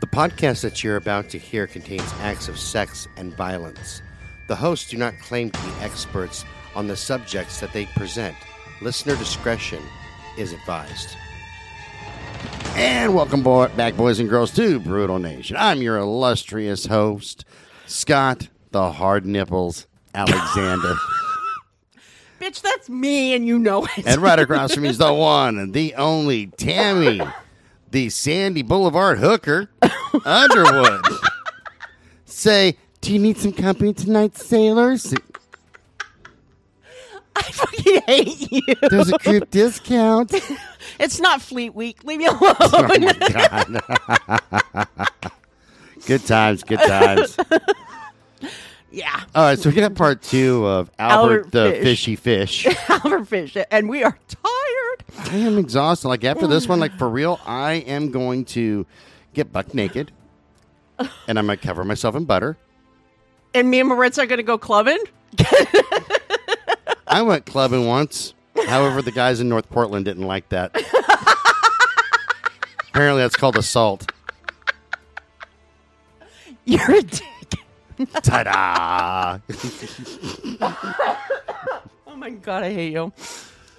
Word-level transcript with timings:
The 0.00 0.06
podcast 0.06 0.62
that 0.62 0.82
you're 0.82 0.96
about 0.96 1.28
to 1.30 1.38
hear 1.38 1.66
contains 1.66 2.12
acts 2.20 2.48
of 2.48 2.58
sex 2.58 3.06
and 3.16 3.34
violence. 3.36 4.02
The 4.48 4.56
hosts 4.56 4.90
do 4.90 4.96
not 4.96 5.18
claim 5.18 5.50
to 5.50 5.60
be 5.62 5.72
experts 5.80 6.44
on 6.74 6.86
the 6.86 6.96
subjects 6.96 7.60
that 7.60 7.72
they 7.72 7.86
present. 7.86 8.36
Listener 8.80 9.16
discretion 9.16 9.82
is 10.38 10.52
advised. 10.52 11.16
And 12.76 13.14
welcome 13.14 13.42
back, 13.42 13.96
boys 13.96 14.20
and 14.20 14.28
girls, 14.28 14.52
to 14.54 14.80
Brutal 14.80 15.18
Nation. 15.18 15.56
I'm 15.58 15.82
your 15.82 15.98
illustrious 15.98 16.86
host, 16.86 17.44
Scott 17.86 18.48
the 18.70 18.92
Hard 18.92 19.26
Nipples 19.26 19.86
Alexander. 20.14 20.94
Bitch, 22.40 22.62
that's 22.62 22.88
me, 22.88 23.34
and 23.34 23.46
you 23.46 23.58
know 23.58 23.84
it. 23.84 24.06
and 24.06 24.22
right 24.22 24.38
across 24.38 24.72
from 24.74 24.84
me 24.84 24.88
is 24.88 24.98
the 24.98 25.12
one 25.12 25.58
and 25.58 25.74
the 25.74 25.94
only 25.96 26.46
Tammy, 26.46 27.20
the 27.90 28.08
Sandy 28.08 28.62
Boulevard 28.62 29.18
hooker, 29.18 29.70
Underwood. 30.24 31.04
Say, 32.24 32.76
do 33.00 33.12
you 33.12 33.18
need 33.18 33.36
some 33.38 33.52
company 33.52 33.92
tonight, 33.92 34.36
sailors? 34.36 35.14
I 37.36 37.42
fucking 37.42 38.02
hate 38.06 38.52
you. 38.52 38.62
There's 38.88 39.12
a 39.12 39.18
group 39.18 39.50
discount. 39.50 40.34
It's 40.98 41.18
not 41.18 41.40
Fleet 41.40 41.74
Week. 41.74 42.04
Leave 42.04 42.18
me 42.18 42.26
oh, 42.28 42.56
alone. 42.60 43.04
Oh 43.04 43.14
my 43.78 44.78
god. 44.78 45.08
good 46.06 46.26
times, 46.26 46.62
good 46.62 46.80
times. 46.80 47.38
Yeah, 48.90 49.24
All 49.34 49.44
right, 49.44 49.58
so 49.58 49.70
we 49.70 49.76
got 49.76 49.94
part 49.94 50.22
two 50.22 50.66
of 50.66 50.90
Albert, 50.98 51.46
Albert 51.46 51.52
the 51.52 51.70
Fish. 51.72 51.82
Fishy 51.82 52.16
Fish. 52.16 52.66
Albert 52.88 53.24
Fish, 53.26 53.56
and 53.70 53.88
we 53.88 54.02
are 54.02 54.18
tired. 54.28 55.30
I 55.32 55.36
am 55.36 55.58
exhausted. 55.58 56.08
Like 56.08 56.24
after 56.24 56.46
this 56.46 56.66
one, 56.68 56.80
like 56.80 56.96
for 56.98 57.08
real, 57.08 57.38
I 57.46 57.74
am 57.74 58.10
going 58.10 58.44
to 58.46 58.86
get 59.34 59.52
buck 59.52 59.74
naked, 59.74 60.10
and 60.98 61.38
I'm 61.38 61.46
gonna 61.46 61.56
cover 61.56 61.84
myself 61.84 62.14
in 62.16 62.24
butter. 62.24 62.56
And 63.54 63.70
me 63.70 63.80
and 63.80 63.88
Maritza 63.88 64.22
are 64.22 64.26
going 64.26 64.38
to 64.38 64.44
go 64.44 64.58
clubbing. 64.58 64.98
I 67.08 67.22
went 67.22 67.46
clubbing 67.46 67.86
once. 67.86 68.34
However, 68.66 69.02
the 69.02 69.10
guys 69.10 69.40
in 69.40 69.48
North 69.48 69.68
Portland 69.70 70.04
didn't 70.04 70.26
like 70.26 70.48
that. 70.50 70.70
Apparently, 72.90 73.22
that's 73.22 73.34
called 73.36 73.56
assault. 73.56 74.12
You're 76.64 76.94
a 76.96 77.02
dick. 77.02 77.26
Ta-da! 78.22 79.38
Oh 82.06 82.16
my 82.16 82.30
god, 82.30 82.62
I 82.64 82.72
hate 82.72 82.92
you. 82.92 83.12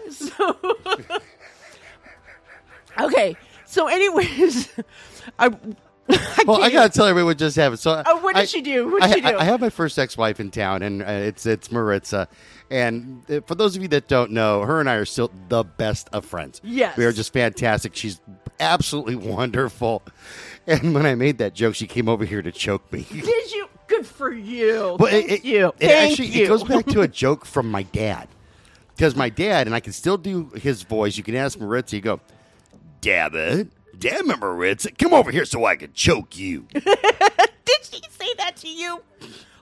So, 0.10 0.58
okay. 3.00 3.36
So, 3.66 3.88
anyways, 3.88 4.70
I. 5.40 5.48
I 6.10 6.44
Well, 6.46 6.62
I 6.62 6.70
gotta 6.72 6.90
tell 6.90 7.06
everyone 7.06 7.30
what 7.30 7.38
just 7.38 7.56
happened. 7.56 7.80
So, 7.80 8.02
Oh, 8.06 8.18
what 8.22 8.36
did 8.36 8.42
I- 8.42 8.46
she 8.46 8.62
do? 8.62 8.90
What 8.92 9.04
I, 9.04 9.08
did 9.08 9.16
she 9.16 9.22
do? 9.22 9.28
I, 9.28 9.42
I 9.42 9.44
have 9.46 9.62
my 9.62 9.70
first 9.70 9.98
ex-wife 9.98 10.40
in 10.40 10.52
town, 10.52 10.82
and 10.82 11.02
uh, 11.02 11.06
it's 11.06 11.46
it's 11.46 11.72
Maritza. 11.72 12.28
And 12.70 13.24
uh, 13.30 13.42
for 13.46 13.56
those 13.56 13.76
of 13.76 13.82
you 13.82 13.88
that 13.90 14.08
don't 14.08 14.32
know, 14.32 14.62
her 14.64 14.80
and 14.80 14.90
I 14.90 14.96
are 14.96 15.06
still 15.06 15.32
the 15.50 15.64
best 15.64 16.10
of 16.12 16.26
friends. 16.26 16.60
Yes. 16.64 16.98
we 16.98 17.06
are 17.06 17.12
just 17.12 17.32
fantastic. 17.34 17.96
She's 17.96 18.20
absolutely 18.60 19.16
wonderful. 19.16 20.02
And 20.68 20.94
when 20.94 21.06
I 21.06 21.16
made 21.16 21.38
that 21.40 21.54
joke, 21.54 21.76
she 21.76 21.88
came 21.88 22.08
over 22.10 22.24
here 22.26 22.42
to 22.42 22.52
choke 22.52 22.92
me. 22.92 23.06
Did 23.12 23.52
you? 23.52 23.68
Good 23.92 24.06
for 24.08 24.32
you. 24.32 24.96
Well, 25.00 25.12
Thank 25.12 25.26
it, 25.26 25.32
it- 25.32 25.46
you. 25.46 25.68
It 25.68 25.88
Thank 25.88 26.12
actually 26.12 26.28
you. 26.30 26.46
it 26.46 26.48
goes 26.48 26.64
back 26.64 26.86
to 26.88 27.02
a 27.02 27.08
joke 27.10 27.46
from 27.46 27.70
my 27.70 27.84
dad. 27.84 28.28
Because 28.96 29.16
my 29.16 29.28
dad, 29.30 29.68
and 29.68 29.76
I 29.76 29.80
can 29.82 29.92
still 29.94 30.18
do 30.18 30.50
his 30.56 30.84
voice. 30.84 31.18
You 31.18 31.24
can 31.24 31.36
ask 31.36 31.60
Maritza. 31.60 31.96
You 31.98 32.02
go, 32.02 32.20
Dabbit, 33.02 33.68
damn 34.00 34.30
it, 34.30 34.40
Maritza, 34.40 34.92
come 34.92 35.14
over 35.14 35.30
here 35.32 35.44
so 35.46 35.66
I 35.66 35.76
can 35.76 35.92
choke 35.94 36.38
you. 36.38 36.68
Did 36.74 36.84
she 37.84 38.00
say 38.10 38.34
that 38.38 38.56
to 38.58 38.68
you? 38.70 39.02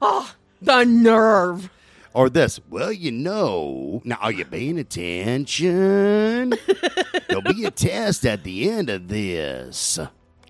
Oh, 0.02 0.34
the 0.62 0.84
nerve. 0.84 1.70
or 2.14 2.30
this, 2.30 2.60
well, 2.70 2.92
you 2.92 3.12
know. 3.12 4.02
Now, 4.04 4.18
are 4.22 4.32
you 4.32 4.46
paying 4.46 4.78
attention? 4.78 6.50
There'll 7.30 7.42
be 7.54 7.64
a 7.66 7.72
test 7.72 8.26
at 8.26 8.44
the 8.44 8.70
end 8.70 8.90
of 8.90 9.08
this. 9.08 9.98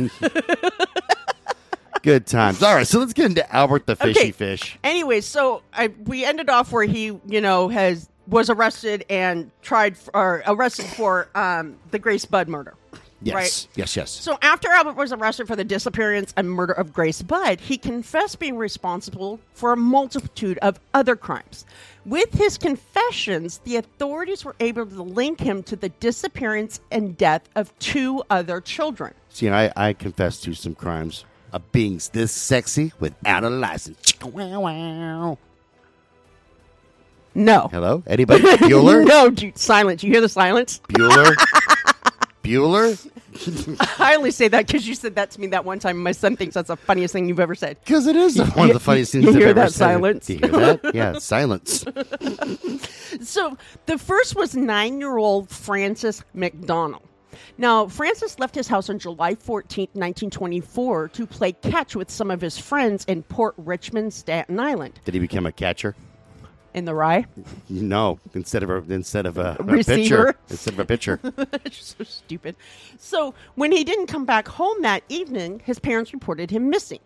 Good 2.03 2.27
times. 2.27 2.61
All 2.61 2.75
right, 2.75 2.85
so 2.87 2.99
let's 2.99 3.13
get 3.13 3.25
into 3.27 3.55
Albert 3.55 3.85
the 3.87 3.95
Fishy 3.95 4.19
Okay. 4.19 4.31
Fish. 4.31 4.77
Anyway, 4.83 5.21
so 5.21 5.63
I 5.73 5.87
we 6.05 6.23
ended 6.25 6.49
off 6.49 6.71
where 6.71 6.83
he, 6.83 7.05
you 7.25 7.41
know, 7.41 7.69
has 7.69 8.09
was 8.27 8.49
arrested 8.49 9.05
and 9.09 9.51
tried 9.61 9.93
f- 9.93 10.09
or 10.13 10.43
arrested 10.45 10.85
for 10.85 11.27
um, 11.35 11.77
the 11.91 11.99
Grace 11.99 12.25
Budd 12.25 12.47
murder. 12.49 12.73
Yes, 13.21 13.33
Right. 13.35 13.67
yes, 13.75 13.95
yes. 13.95 14.11
So 14.11 14.37
after 14.41 14.67
Albert 14.69 14.97
was 14.97 15.13
arrested 15.13 15.47
for 15.47 15.55
the 15.55 15.63
disappearance 15.63 16.33
and 16.35 16.51
murder 16.51 16.73
of 16.73 16.91
Grace 16.91 17.21
Budd, 17.21 17.61
he 17.61 17.77
confessed 17.77 18.37
being 18.37 18.57
responsible 18.57 19.39
for 19.53 19.71
a 19.71 19.77
multitude 19.77 20.57
of 20.57 20.77
other 20.93 21.15
crimes. 21.15 21.65
With 22.05 22.33
his 22.33 22.57
confessions, 22.57 23.59
the 23.63 23.77
authorities 23.77 24.43
were 24.43 24.57
able 24.59 24.85
to 24.85 25.01
link 25.03 25.39
him 25.39 25.63
to 25.63 25.77
the 25.77 25.87
disappearance 25.87 26.81
and 26.91 27.17
death 27.17 27.47
of 27.55 27.77
two 27.79 28.23
other 28.29 28.59
children. 28.59 29.13
See, 29.29 29.47
and 29.47 29.55
I, 29.55 29.71
I 29.77 29.93
confess 29.93 30.41
to 30.41 30.53
some 30.53 30.75
crimes 30.75 31.23
of 31.53 31.71
being 31.71 32.01
this 32.11 32.31
sexy 32.31 32.91
without 32.99 33.43
a 33.43 33.49
license. 33.49 34.13
Wow. 34.23 35.37
No. 37.35 37.67
Hello? 37.71 38.03
Anybody? 38.07 38.43
Bueller? 38.43 39.05
no, 39.07 39.29
dude, 39.29 39.57
silence. 39.57 40.03
You 40.03 40.11
hear 40.11 40.21
the 40.21 40.29
silence? 40.29 40.81
Bueller? 40.89 41.33
Bueller? 42.43 43.09
I 43.99 44.15
only 44.15 44.31
say 44.31 44.47
that 44.49 44.67
because 44.67 44.87
you 44.87 44.93
said 44.95 45.15
that 45.15 45.31
to 45.31 45.41
me 45.41 45.47
that 45.47 45.65
one 45.65 45.79
time. 45.79 45.97
My 46.03 46.11
son 46.11 46.35
thinks 46.35 46.53
that's 46.55 46.67
the 46.67 46.75
funniest 46.75 47.13
thing 47.13 47.27
you've 47.29 47.39
ever 47.39 47.55
said. 47.55 47.77
Because 47.83 48.05
it 48.05 48.15
is 48.15 48.37
one 48.55 48.67
of 48.69 48.73
the 48.73 48.79
funniest 48.79 49.13
things 49.13 49.23
you 49.25 49.29
I've 49.31 49.35
hear 49.37 49.47
ever 49.49 49.61
that 49.61 49.71
said. 49.71 49.77
silence? 49.93 50.27
Do 50.27 50.33
you 50.33 50.39
hear 50.39 50.49
that? 50.51 50.79
Yeah, 50.95 51.17
silence. 51.19 51.85
So 53.21 53.57
the 53.85 53.97
first 53.97 54.35
was 54.35 54.55
nine 54.55 54.99
year 54.99 55.17
old 55.17 55.49
Francis 55.49 56.23
McDonald. 56.33 57.03
Now, 57.57 57.87
Francis 57.87 58.39
left 58.39 58.55
his 58.55 58.67
house 58.67 58.89
on 58.89 58.99
July 58.99 59.35
14, 59.35 59.89
1924, 59.93 61.09
to 61.09 61.27
play 61.27 61.51
catch 61.53 61.95
with 61.95 62.09
some 62.09 62.31
of 62.31 62.41
his 62.41 62.57
friends 62.57 63.05
in 63.05 63.23
Port 63.23 63.55
Richmond, 63.57 64.13
Staten 64.13 64.59
Island. 64.59 64.99
Did 65.05 65.13
he 65.13 65.19
become 65.19 65.45
a 65.45 65.51
catcher? 65.51 65.95
In 66.73 66.85
the 66.85 66.95
rye? 66.95 67.25
No, 67.69 68.19
instead 68.33 68.63
of 68.63 68.69
a 68.71 68.77
instead 68.91 69.27
of 69.27 69.37
a, 69.37 69.55
a 69.59 69.83
pitcher. 69.83 70.35
Instead 70.49 70.73
of 70.73 70.79
a 70.79 70.85
pitcher. 70.85 71.19
so 71.71 72.03
stupid. 72.03 72.55
So, 72.97 73.35
when 73.53 73.71
he 73.71 73.83
didn't 73.83 74.07
come 74.07 74.25
back 74.25 74.47
home 74.47 74.81
that 74.81 75.03
evening, 75.07 75.61
his 75.63 75.77
parents 75.77 76.13
reported 76.13 76.49
him 76.49 76.71
missing. 76.71 76.99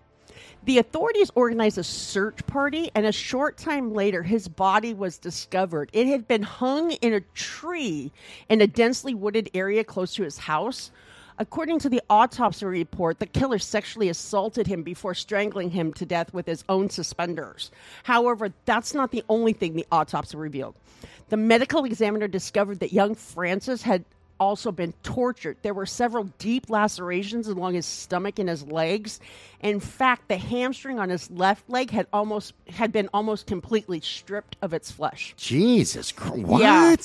The 0.64 0.80
authorities 0.80 1.32
organized 1.36 1.78
a 1.78 1.84
search 1.84 2.46
party, 2.48 2.92
and 2.94 3.06
a 3.06 3.12
short 3.12 3.58
time 3.58 3.94
later, 3.94 4.24
his 4.24 4.48
body 4.48 4.94
was 4.94 5.18
discovered. 5.18 5.90
It 5.94 6.08
had 6.08 6.28
been 6.28 6.44
hung 6.44 6.92
in 6.92 7.14
a 7.14 7.22
tree 7.22 8.12
in 8.50 8.62
a 8.62 8.68
densely 8.68 9.14
wooded 9.14 9.50
area 9.54 9.84
close 9.84 10.14
to 10.16 10.24
his 10.24 10.38
house. 10.38 10.92
According 11.40 11.80
to 11.80 11.90
the 11.90 12.02
autopsy 12.10 12.66
report, 12.66 13.20
the 13.20 13.28
killer 13.28 13.60
sexually 13.60 14.10
assaulted 14.10 14.66
him 14.66 14.82
before 14.82 15.14
strangling 15.14 15.70
him 15.70 15.94
to 15.94 16.06
death 16.06 16.34
with 16.34 16.48
his 16.48 16.64
own 16.68 16.90
suspenders. 16.90 17.70
However, 18.04 18.52
that's 18.66 18.96
not 18.96 19.12
the 19.12 19.24
only 19.30 19.54
thing 19.54 19.76
the 19.76 19.86
autopsy 19.92 20.36
revealed. 20.36 20.74
The 21.30 21.38
medical 21.38 21.86
examiner 21.86 22.28
discovered 22.28 22.80
that 22.80 22.92
young 22.92 23.14
Francis 23.14 23.84
had 23.84 24.04
also 24.40 24.72
been 24.72 24.94
tortured. 25.04 25.58
There 25.62 25.74
were 25.74 25.86
several 25.86 26.26
deep 26.40 26.70
lacerations 26.70 27.48
along 27.48 27.74
his 27.74 27.86
stomach 27.86 28.40
and 28.40 28.50
his 28.50 28.64
legs. 28.64 29.20
In 29.62 29.80
fact, 29.80 30.28
the 30.28 30.38
hamstring 30.38 31.00
on 31.00 31.10
his 31.10 31.30
left 31.32 31.70
leg 31.70 31.92
had 31.92 32.08
almost 32.14 32.54
had 32.70 32.92
been 32.92 33.10
almost 33.14 33.48
completely 33.48 34.02
stripped 34.02 34.56
of 34.62 34.74
its 34.74 34.92
flesh. 34.92 35.34
Jesus 35.38 36.12
Christ. 36.12 36.44
What? 36.44 36.62
Yeah. 36.62 36.96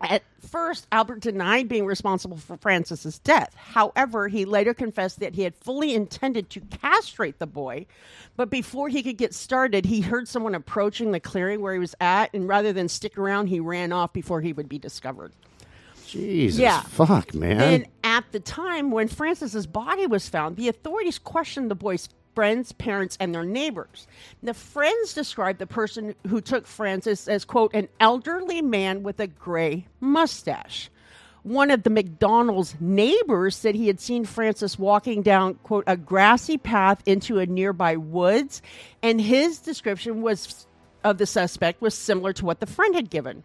At 0.00 0.22
first, 0.40 0.86
Albert 0.92 1.20
denied 1.20 1.68
being 1.68 1.86
responsible 1.86 2.36
for 2.36 2.58
Francis's 2.58 3.18
death. 3.20 3.54
However, 3.54 4.28
he 4.28 4.44
later 4.44 4.74
confessed 4.74 5.20
that 5.20 5.34
he 5.34 5.42
had 5.42 5.54
fully 5.56 5.94
intended 5.94 6.50
to 6.50 6.60
castrate 6.60 7.38
the 7.38 7.46
boy, 7.46 7.86
but 8.36 8.50
before 8.50 8.90
he 8.90 9.02
could 9.02 9.16
get 9.16 9.32
started, 9.32 9.86
he 9.86 10.02
heard 10.02 10.28
someone 10.28 10.54
approaching 10.54 11.12
the 11.12 11.20
clearing 11.20 11.62
where 11.62 11.72
he 11.72 11.78
was 11.78 11.94
at, 11.98 12.32
and 12.34 12.46
rather 12.46 12.74
than 12.74 12.88
stick 12.90 13.16
around, 13.16 13.46
he 13.46 13.58
ran 13.58 13.90
off 13.90 14.12
before 14.12 14.42
he 14.42 14.52
would 14.52 14.68
be 14.68 14.78
discovered. 14.78 15.32
Jesus. 16.06 16.60
Yeah. 16.60 16.80
Fuck, 16.82 17.34
man. 17.34 17.60
And 17.60 17.86
at 18.04 18.24
the 18.32 18.40
time 18.40 18.90
when 18.90 19.08
Francis's 19.08 19.66
body 19.66 20.06
was 20.06 20.28
found, 20.28 20.56
the 20.56 20.68
authorities 20.68 21.18
questioned 21.18 21.70
the 21.70 21.74
boy's 21.74 22.08
friends, 22.34 22.72
parents, 22.72 23.16
and 23.18 23.34
their 23.34 23.44
neighbors. 23.44 24.06
The 24.42 24.54
friends 24.54 25.14
described 25.14 25.58
the 25.58 25.66
person 25.66 26.14
who 26.28 26.40
took 26.40 26.66
Francis 26.66 27.28
as, 27.28 27.44
quote, 27.44 27.74
an 27.74 27.88
elderly 27.98 28.60
man 28.60 29.02
with 29.02 29.18
a 29.20 29.26
gray 29.26 29.86
mustache. 30.00 30.90
One 31.44 31.70
of 31.70 31.84
the 31.84 31.90
McDonald's 31.90 32.74
neighbors 32.80 33.56
said 33.56 33.74
he 33.74 33.86
had 33.86 34.00
seen 34.00 34.24
Francis 34.24 34.78
walking 34.78 35.22
down, 35.22 35.54
quote, 35.62 35.84
a 35.86 35.96
grassy 35.96 36.58
path 36.58 37.02
into 37.06 37.38
a 37.38 37.46
nearby 37.46 37.96
woods, 37.96 38.60
and 39.02 39.20
his 39.20 39.60
description 39.60 40.22
was 40.22 40.66
of 41.04 41.18
the 41.18 41.26
suspect 41.26 41.80
was 41.80 41.94
similar 41.94 42.32
to 42.32 42.44
what 42.44 42.58
the 42.60 42.66
friend 42.66 42.94
had 42.96 43.08
given. 43.10 43.44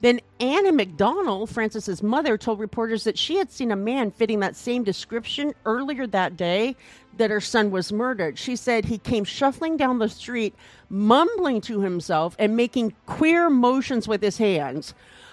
Then 0.00 0.20
Anna 0.40 0.72
McDonald, 0.72 1.48
Francis's 1.50 2.02
mother, 2.02 2.36
told 2.36 2.60
reporters 2.60 3.04
that 3.04 3.18
she 3.18 3.36
had 3.36 3.50
seen 3.50 3.72
a 3.72 3.76
man 3.76 4.10
fitting 4.10 4.40
that 4.40 4.56
same 4.56 4.84
description 4.84 5.54
earlier 5.64 6.06
that 6.08 6.36
day 6.36 6.76
that 7.16 7.30
her 7.30 7.40
son 7.40 7.70
was 7.70 7.92
murdered. 7.92 8.38
She 8.38 8.56
said 8.56 8.84
he 8.84 8.98
came 8.98 9.24
shuffling 9.24 9.76
down 9.76 9.98
the 9.98 10.08
street, 10.08 10.54
mumbling 10.90 11.62
to 11.62 11.80
himself 11.80 12.36
and 12.38 12.56
making 12.56 12.94
queer 13.06 13.48
motions 13.48 14.06
with 14.06 14.22
his 14.22 14.36
hands. 14.36 14.92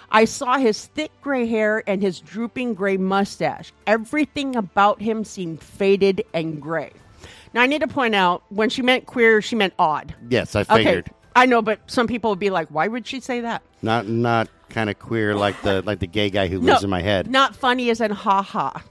I 0.09 0.25
saw 0.25 0.57
his 0.57 0.85
thick 0.85 1.11
gray 1.21 1.45
hair 1.47 1.83
and 1.87 2.01
his 2.01 2.19
drooping 2.19 2.75
gray 2.75 2.97
mustache. 2.97 3.73
Everything 3.87 4.55
about 4.55 5.01
him 5.01 5.25
seemed 5.25 5.61
faded 5.61 6.23
and 6.33 6.61
gray. 6.61 6.91
Now, 7.53 7.61
I 7.61 7.67
need 7.67 7.81
to 7.81 7.87
point 7.87 8.15
out 8.15 8.43
when 8.49 8.69
she 8.69 8.81
meant 8.81 9.05
queer, 9.05 9.41
she 9.41 9.55
meant 9.55 9.73
odd. 9.77 10.15
Yes, 10.29 10.55
I 10.55 10.63
figured. 10.63 11.07
Okay, 11.07 11.17
I 11.35 11.45
know, 11.45 11.61
but 11.61 11.79
some 11.87 12.07
people 12.07 12.29
would 12.29 12.39
be 12.39 12.49
like, 12.49 12.67
"Why 12.69 12.87
would 12.87 13.07
she 13.07 13.19
say 13.19 13.41
that?" 13.41 13.61
Not 13.81 14.07
not 14.07 14.49
kind 14.69 14.89
of 14.89 14.99
queer 14.99 15.35
like 15.35 15.61
the 15.61 15.81
like 15.83 15.99
the 15.99 16.07
gay 16.07 16.29
guy 16.29 16.47
who 16.47 16.59
lives 16.59 16.83
in 16.83 16.89
my 16.89 17.01
head. 17.01 17.29
Not 17.29 17.55
funny 17.55 17.89
as 17.89 18.01
in 18.01 18.11
ha 18.11 18.41
ha. 18.41 18.83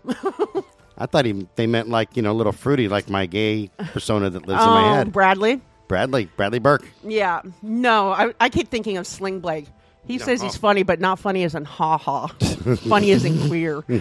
I 0.98 1.06
thought 1.06 1.24
he 1.24 1.46
they 1.56 1.66
meant 1.66 1.88
like 1.88 2.16
you 2.16 2.22
know 2.22 2.32
a 2.32 2.34
little 2.34 2.52
fruity 2.52 2.88
like 2.88 3.08
my 3.08 3.26
gay 3.26 3.70
persona 3.92 4.30
that 4.30 4.46
lives 4.46 4.62
in 4.62 4.68
Oh, 4.68 4.74
my 4.74 4.96
head. 4.96 5.12
Bradley. 5.12 5.60
Bradley 5.88 6.26
Bradley 6.36 6.58
Burke. 6.58 6.88
Yeah, 7.04 7.42
no, 7.62 8.12
I, 8.12 8.32
I 8.40 8.48
keep 8.48 8.68
thinking 8.68 8.96
of 8.96 9.06
Sling 9.06 9.40
Blade. 9.40 9.68
He 10.06 10.18
says 10.18 10.40
he's 10.40 10.56
oh. 10.56 10.58
funny, 10.58 10.82
but 10.82 11.00
not 11.00 11.18
funny 11.18 11.44
as 11.44 11.54
in 11.54 11.64
ha 11.64 11.96
ha. 11.96 12.26
funny 12.88 13.12
as 13.12 13.24
in 13.24 13.48
queer. 13.48 13.84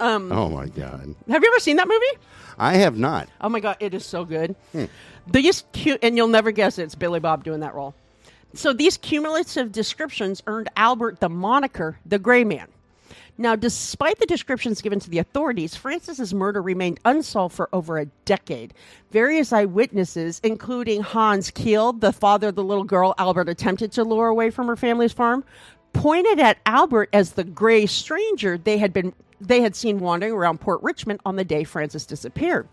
Um, 0.00 0.32
oh 0.32 0.48
my 0.48 0.66
god, 0.66 1.14
Have 1.28 1.42
you 1.42 1.50
ever 1.50 1.60
seen 1.60 1.76
that 1.76 1.88
movie? 1.88 2.18
I 2.58 2.76
have 2.76 2.96
not. 2.96 3.28
Oh 3.40 3.48
my 3.48 3.60
god, 3.60 3.76
it 3.80 3.94
is 3.94 4.04
so 4.04 4.24
good. 4.24 4.54
Hmm. 4.72 4.84
These 5.26 5.64
cute, 5.72 6.00
and 6.02 6.16
you'll 6.16 6.28
never 6.28 6.50
guess 6.50 6.78
it's 6.78 6.94
Billy 6.94 7.20
Bob 7.20 7.44
doing 7.44 7.60
that 7.60 7.74
role. 7.74 7.94
So 8.54 8.72
these 8.72 8.96
cumulative 8.96 9.72
descriptions 9.72 10.42
earned 10.46 10.68
Albert 10.76 11.20
the 11.20 11.28
moniker 11.28 11.98
the 12.06 12.18
Gray 12.18 12.44
Man. 12.44 12.68
Now, 13.36 13.56
despite 13.56 14.20
the 14.20 14.26
descriptions 14.26 14.80
given 14.80 15.00
to 15.00 15.10
the 15.10 15.18
authorities, 15.18 15.74
Francis's 15.74 16.32
murder 16.32 16.62
remained 16.62 17.00
unsolved 17.04 17.56
for 17.56 17.68
over 17.72 17.98
a 17.98 18.06
decade. 18.24 18.72
Various 19.10 19.52
eyewitnesses, 19.52 20.40
including 20.44 21.02
Hans 21.02 21.50
Kiel, 21.50 21.92
the 21.94 22.12
father 22.12 22.48
of 22.48 22.54
the 22.54 22.62
little 22.62 22.84
girl 22.84 23.12
Albert 23.18 23.48
attempted 23.48 23.90
to 23.92 24.04
lure 24.04 24.28
away 24.28 24.50
from 24.50 24.68
her 24.68 24.76
family's 24.76 25.12
farm, 25.12 25.42
pointed 25.92 26.38
at 26.38 26.58
Albert 26.64 27.08
as 27.12 27.32
the 27.32 27.42
gray 27.42 27.86
stranger 27.86 28.56
they 28.56 28.78
had 28.78 28.92
been 28.92 29.12
they 29.46 29.60
had 29.60 29.76
seen 29.76 30.00
wandering 30.00 30.32
around 30.32 30.60
Port 30.60 30.82
Richmond 30.82 31.20
on 31.24 31.36
the 31.36 31.44
day 31.44 31.64
Francis 31.64 32.06
disappeared. 32.06 32.68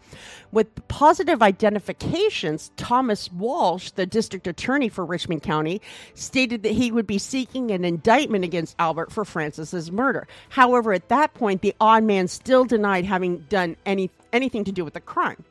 With 0.52 0.88
positive 0.88 1.42
identifications, 1.42 2.72
Thomas 2.78 3.32
Walsh, 3.32 3.92
the 3.92 4.06
district 4.06 4.48
attorney 4.48 4.90
for 4.90 5.06
Richmond 5.06 5.44
County, 5.44 5.82
stated 6.14 6.64
that 6.64 6.74
he 6.74 6.92
would 6.92 7.08
be 7.08 7.18
seeking 7.18 7.72
an 7.72 7.86
indictment 7.86 8.44
against 8.44 8.76
Albert 8.80 9.12
for 9.12 9.26
Francis's 9.26 9.92
murder. 9.92 10.28
However, 10.50 10.94
at 10.94 11.10
that 11.10 11.34
point, 11.34 11.62
the 11.62 11.76
odd 11.80 12.04
man 12.04 12.28
still 12.28 12.66
denied 12.66 13.06
having 13.06 13.40
done 13.50 13.76
any 13.86 14.10
anything 14.34 14.64
to 14.64 14.72
do 14.72 14.86
with 14.86 14.94
the 14.94 15.02
crime. 15.02 15.44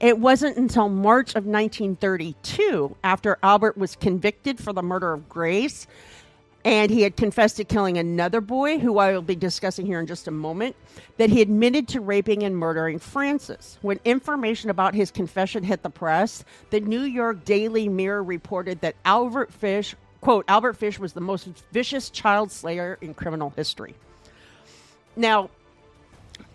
It 0.00 0.18
wasn't 0.18 0.56
until 0.56 0.88
March 0.88 1.30
of 1.30 1.46
1932, 1.46 2.96
after 3.04 3.38
Albert 3.42 3.76
was 3.76 3.96
convicted 3.96 4.58
for 4.58 4.72
the 4.72 4.82
murder 4.82 5.12
of 5.12 5.28
Grace, 5.28 5.86
and 6.64 6.90
he 6.90 7.02
had 7.02 7.16
confessed 7.16 7.56
to 7.56 7.64
killing 7.64 7.98
another 7.98 8.40
boy, 8.40 8.78
who 8.78 8.98
I 8.98 9.12
will 9.12 9.22
be 9.22 9.34
discussing 9.34 9.86
here 9.86 9.98
in 9.98 10.06
just 10.06 10.28
a 10.28 10.30
moment, 10.30 10.76
that 11.16 11.30
he 11.30 11.42
admitted 11.42 11.88
to 11.88 12.00
raping 12.00 12.42
and 12.42 12.56
murdering 12.56 12.98
Francis. 12.98 13.78
When 13.82 13.98
information 14.04 14.70
about 14.70 14.94
his 14.94 15.10
confession 15.10 15.64
hit 15.64 15.82
the 15.82 15.90
press, 15.90 16.44
the 16.70 16.80
New 16.80 17.02
York 17.02 17.44
Daily 17.44 17.88
Mirror 17.88 18.22
reported 18.22 18.80
that 18.82 18.94
Albert 19.04 19.52
Fish, 19.52 19.96
quote, 20.20 20.44
Albert 20.46 20.74
Fish 20.74 20.98
was 20.98 21.12
the 21.12 21.20
most 21.20 21.48
vicious 21.72 22.10
child 22.10 22.52
slayer 22.52 22.96
in 23.00 23.14
criminal 23.14 23.50
history. 23.50 23.94
Now, 25.16 25.50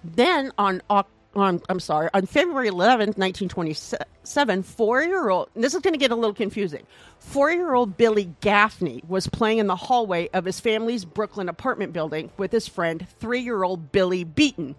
then 0.04 0.51
on 0.57 0.81
Oc- 0.89 1.09
on 1.37 1.61
I'm 1.69 1.79
sorry, 1.79 2.09
on 2.13 2.25
February 2.25 2.69
11th, 2.69 3.17
1927, 3.17 4.63
four-year-old 4.63 5.49
this 5.55 5.73
is 5.73 5.81
going 5.81 5.93
to 5.93 5.99
get 5.99 6.11
a 6.11 6.15
little 6.15 6.33
confusing. 6.33 6.85
Four-year-old 7.19 7.97
Billy 7.97 8.33
Gaffney 8.41 9.03
was 9.07 9.27
playing 9.27 9.59
in 9.59 9.67
the 9.67 9.75
hallway 9.75 10.29
of 10.33 10.45
his 10.45 10.59
family's 10.59 11.05
Brooklyn 11.05 11.49
apartment 11.49 11.93
building 11.93 12.31
with 12.37 12.51
his 12.51 12.67
friend, 12.67 13.07
three-year-old 13.19 13.91
Billy 13.91 14.23
Beaton, 14.23 14.75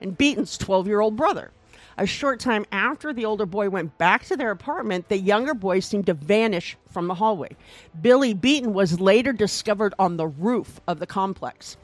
and 0.00 0.16
Beaton's 0.16 0.58
12-year-old 0.58 1.16
brother. 1.16 1.50
A 1.98 2.06
short 2.06 2.40
time 2.40 2.64
after 2.72 3.12
the 3.12 3.26
older 3.26 3.44
boy 3.44 3.68
went 3.68 3.98
back 3.98 4.24
to 4.24 4.36
their 4.36 4.50
apartment, 4.50 5.08
the 5.08 5.18
younger 5.18 5.52
boy 5.52 5.80
seemed 5.80 6.06
to 6.06 6.14
vanish 6.14 6.76
from 6.90 7.06
the 7.06 7.14
hallway. 7.14 7.54
Billy 8.00 8.32
Beaton 8.32 8.72
was 8.72 8.98
later 8.98 9.32
discovered 9.32 9.94
on 9.98 10.16
the 10.16 10.26
roof 10.26 10.80
of 10.88 11.00
the 11.00 11.06
complex. 11.06 11.76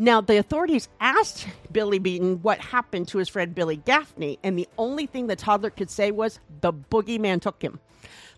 Now, 0.00 0.20
the 0.20 0.38
authorities 0.38 0.88
asked 1.00 1.48
Billy 1.72 1.98
Beaton 1.98 2.40
what 2.42 2.60
happened 2.60 3.08
to 3.08 3.18
his 3.18 3.28
friend 3.28 3.52
Billy 3.52 3.76
Gaffney, 3.76 4.38
and 4.44 4.56
the 4.56 4.68
only 4.78 5.06
thing 5.06 5.26
the 5.26 5.34
toddler 5.34 5.70
could 5.70 5.90
say 5.90 6.12
was, 6.12 6.38
the 6.60 6.72
boogeyman 6.72 7.40
took 7.40 7.60
him. 7.60 7.80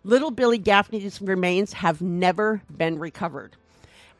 Little 0.02 0.30
Billy 0.30 0.56
Gaffney's 0.56 1.20
remains 1.20 1.74
have 1.74 2.00
never 2.00 2.62
been 2.74 2.98
recovered. 2.98 3.56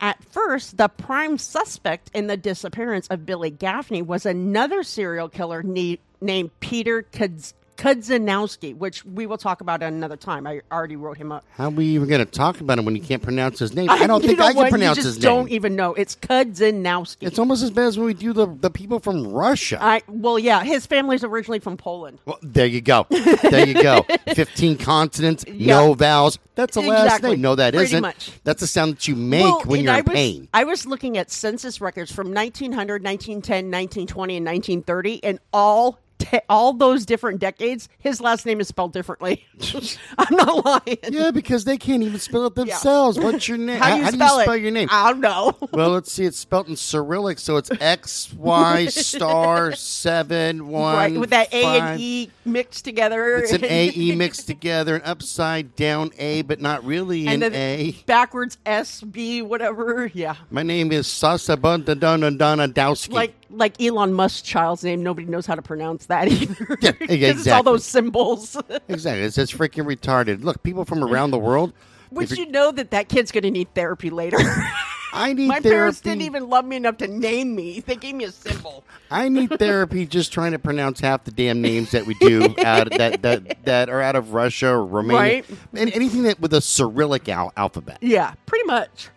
At 0.03 0.23
first, 0.23 0.77
the 0.77 0.89
prime 0.89 1.39
suspect 1.39 2.11
in 2.15 2.27
the 2.27 2.37
disappearance 2.37 3.07
of 3.09 3.25
Billy 3.25 3.51
Gaffney 3.51 4.03
was 4.03 4.27
another 4.27 4.83
serial 4.83 5.31
killer 5.31 5.63
ne- 5.63 6.01
named 6.21 6.51
Peter 6.61 7.03
Kudz- 7.03 7.55
Kudzinowski, 7.81 8.77
which 8.77 9.05
we 9.05 9.27
will 9.27 9.39
talk 9.39 9.61
about 9.61 9.83
at 9.83 9.93
another 9.93 10.17
time. 10.17 10.47
I 10.47 10.61
already 10.71 10.97
wrote 10.97 11.17
him 11.17 11.33
up. 11.33 11.45
How 11.53 11.67
are 11.67 11.71
we 11.71 11.87
even 11.87 12.09
going 12.09 12.25
to 12.25 12.31
talk 12.31 12.61
about 12.61 12.79
him 12.79 12.85
when 12.85 12.95
you 12.95 13.03
can't 13.03 13.23
pronounce 13.23 13.59
his 13.59 13.75
name? 13.75 13.89
I 13.91 14.07
don't 14.07 14.23
think 14.23 14.39
I 14.39 14.53
can 14.53 14.69
pronounce 14.69 14.99
you 14.99 15.03
just 15.05 15.17
his 15.17 15.25
name. 15.25 15.35
don't 15.37 15.49
even 15.51 15.77
know. 15.77 15.95
It's 15.95 16.15
Kudzinowski. 16.17 17.17
It's 17.27 17.39
almost 17.39 17.63
as 17.63 17.71
bad 17.71 17.87
as 17.87 17.97
when 17.99 18.07
we 18.07 18.15
do 18.15 18.33
the 18.33 18.47
the 18.47 18.71
people 18.71 18.99
from 19.01 19.27
Russia. 19.29 19.79
I 19.81 20.03
well, 20.09 20.39
yeah, 20.39 20.63
his 20.63 20.87
family's 20.87 21.25
originally 21.25 21.59
from 21.59 21.77
Poland. 21.77 22.19
well, 22.27 22.39
there 22.43 22.67
you 22.67 22.81
go. 22.81 23.07
There 23.11 23.67
you 23.67 23.75
go. 23.83 24.05
Fifteen 24.35 24.77
consonants, 24.77 25.45
Yeah. 25.49 25.75
no 25.77 25.95
vowels. 25.95 26.39
That's 26.55 26.77
a 26.77 26.81
last 26.81 27.05
Exactly. 27.07 27.31
name. 27.31 27.41
No, 27.41 27.55
that 27.55 27.73
Pretty 27.75 27.95
not 27.95 28.03
much. 28.03 28.33
That's 28.45 28.61
the 28.61 28.67
sound 28.67 28.93
that 28.97 29.09
you 29.09 29.17
make 29.17 29.43
Well, 29.43 29.63
when 29.65 29.79
and 29.81 29.85
you're 29.87 29.95
I 29.95 29.99
in 30.01 30.05
was, 30.05 30.15
pain. 30.15 30.49
I 30.53 30.65
was 30.65 30.85
looking 30.87 31.17
at 31.17 31.31
census 31.31 31.81
records 31.81 32.13
from 32.13 32.35
1900, 32.35 33.03
1910, 33.03 33.65
1920, 33.71 34.37
and 34.37 34.45
1930, 34.47 35.25
and 35.25 35.39
all 35.53 35.99
te- 36.21 36.41
all 36.49 36.73
those 36.73 37.05
different 37.05 37.41
decades, 37.41 37.89
his 37.99 38.21
last 38.21 38.47
name 38.47 38.61
is 38.61 38.69
spelled 38.69 38.93
differently. 38.93 39.45
I'm 40.19 40.37
not 40.37 40.65
lying. 40.65 40.99
Yeah, 41.11 41.31
because 41.33 41.65
they 41.65 41.77
can't 41.77 42.03
even 42.03 42.19
spell 42.21 42.47
it 42.47 42.55
themselves. 42.57 43.19
What's 43.19 43.49
your 43.49 43.59
name? 43.59 43.81
How 43.81 43.97
do 43.97 44.03
you 44.05 44.11
spell 44.13 44.39
it? 44.39 44.45
spell 44.45 44.57
your 44.57 44.71
name? 44.71 44.89
I 44.91 45.11
don't 45.11 45.21
know. 45.21 45.57
Well, 45.73 45.91
let's 45.91 46.13
see. 46.13 46.25
It's 46.25 46.39
spelled 46.39 46.69
in 46.69 46.77
Cyrillic, 46.77 47.39
so 47.39 47.57
it's 47.57 47.71
X 47.81 48.33
Y 48.35 48.87
star 48.87 49.73
seven 49.75 50.69
one. 50.69 50.95
right, 50.97 51.15
with 51.19 51.31
that 51.31 51.53
A 51.53 51.63
five. 51.63 51.83
and 51.83 52.01
E 52.01 52.31
mixed 52.45 52.85
together. 52.85 53.37
It's 53.39 53.53
an 53.53 53.65
A 53.65 53.93
E 53.97 54.15
mixed 54.15 54.47
together, 54.47 54.97
an 54.97 55.03
upside 55.05 55.75
down 55.77 56.11
A, 56.19 56.43
but 56.43 56.61
not 56.61 56.85
really 56.85 57.27
and 57.27 57.43
an 57.43 57.55
A. 57.55 57.93
backwards 58.07 58.59
S 58.67 59.01
B 59.03 59.43
whatever. 59.43 60.11
Yeah, 60.15 60.37
My 60.51 60.63
name 60.63 60.93
is 60.93 61.07
Sasa 61.07 61.57
Dowski. 61.57 63.13
like 63.13 63.35
like 63.51 63.81
Elon 63.83 64.13
Musk's 64.13 64.43
child's 64.43 64.85
name. 64.85 65.03
Nobody 65.03 65.27
knows 65.27 65.47
how 65.47 65.55
to 65.55 65.63
pronounce 65.63 66.07
that 66.11 66.29
either. 66.29 66.79
Yeah, 66.83 66.93
'Cause 66.93 67.07
It's 67.11 67.49
all 67.49 67.63
those 67.63 67.85
symbols. 67.85 68.57
exactly. 68.89 69.23
It's 69.25 69.37
just 69.37 69.57
freaking 69.57 69.85
retarded. 69.87 70.45
Look, 70.45 70.63
people 70.63 70.85
from 70.85 71.03
around 71.03 71.31
the 71.33 71.39
world. 71.39 71.73
Which 72.11 72.33
if 72.33 72.39
you 72.39 72.47
know 72.51 72.71
that 72.73 72.91
that 72.91 73.09
kid's 73.09 73.31
going 73.33 73.45
to 73.45 73.51
need 73.51 73.73
therapy 73.75 74.11
later. 74.11 74.39
I 75.13 75.33
need 75.33 75.49
My 75.49 75.55
therapy. 75.59 75.71
parents 75.71 76.01
didn't 76.01 76.23
even 76.23 76.49
love 76.49 76.65
me 76.65 76.77
enough 76.77 76.99
to 76.99 77.09
name 77.09 77.57
me. 77.57 77.81
They 77.81 77.97
gave 77.97 78.15
me 78.15 78.25
a 78.25 78.31
symbol. 78.33 78.85
I 79.11 79.29
need 79.29 79.59
therapy 79.59 80.07
just 80.07 80.33
trying 80.33 80.53
to 80.53 80.59
pronounce 80.61 81.01
half 81.01 81.25
the 81.25 81.33
damn 81.33 81.61
names 81.61 81.91
that 81.91 82.07
we 82.07 82.15
do 82.15 82.55
out 82.65 82.91
that 82.93 83.23
that 83.23 83.65
that 83.65 83.89
are 83.89 84.01
out 84.01 84.15
of 84.15 84.35
Russia 84.35 84.69
or 84.71 84.85
Romania, 84.87 85.21
Right. 85.21 85.45
and 85.75 85.93
anything 85.95 86.23
that 86.25 86.39
with 86.39 86.55
a 86.55 86.61
Cyrillic 86.61 87.29
al- 87.29 87.53
alphabet. 87.57 87.99
Yeah, 88.01 88.35
pretty 88.47 88.67
much. 88.67 89.09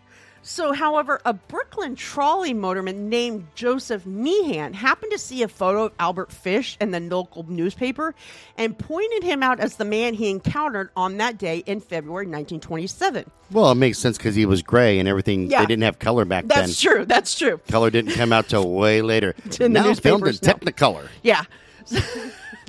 So, 0.46 0.74
however, 0.74 1.22
a 1.24 1.32
Brooklyn 1.32 1.96
trolley 1.96 2.52
motorman 2.52 3.08
named 3.08 3.46
Joseph 3.54 4.04
Meehan 4.04 4.74
happened 4.74 5.10
to 5.12 5.18
see 5.18 5.42
a 5.42 5.48
photo 5.48 5.86
of 5.86 5.92
Albert 5.98 6.30
Fish 6.30 6.76
in 6.82 6.90
the 6.90 7.00
local 7.00 7.44
newspaper 7.44 8.14
and 8.58 8.78
pointed 8.78 9.22
him 9.22 9.42
out 9.42 9.58
as 9.58 9.76
the 9.76 9.86
man 9.86 10.12
he 10.12 10.28
encountered 10.28 10.90
on 10.96 11.16
that 11.16 11.38
day 11.38 11.64
in 11.64 11.80
February 11.80 12.26
1927. 12.26 13.24
Well, 13.52 13.70
it 13.70 13.76
makes 13.76 13.98
sense 13.98 14.18
because 14.18 14.34
he 14.34 14.44
was 14.44 14.62
gray 14.62 14.98
and 14.98 15.08
everything. 15.08 15.50
Yeah. 15.50 15.60
They 15.60 15.66
didn't 15.66 15.84
have 15.84 15.98
color 15.98 16.26
back 16.26 16.44
That's 16.44 16.58
then. 16.58 16.66
That's 16.66 16.80
true. 16.80 17.04
That's 17.06 17.38
true. 17.38 17.60
Color 17.70 17.88
didn't 17.88 18.12
come 18.12 18.30
out 18.30 18.46
till 18.46 18.70
way 18.70 19.00
later. 19.00 19.34
now 19.60 19.94
filmed 19.94 20.26
in. 20.26 20.34
Technicolor. 20.34 21.08
Yeah. 21.22 21.44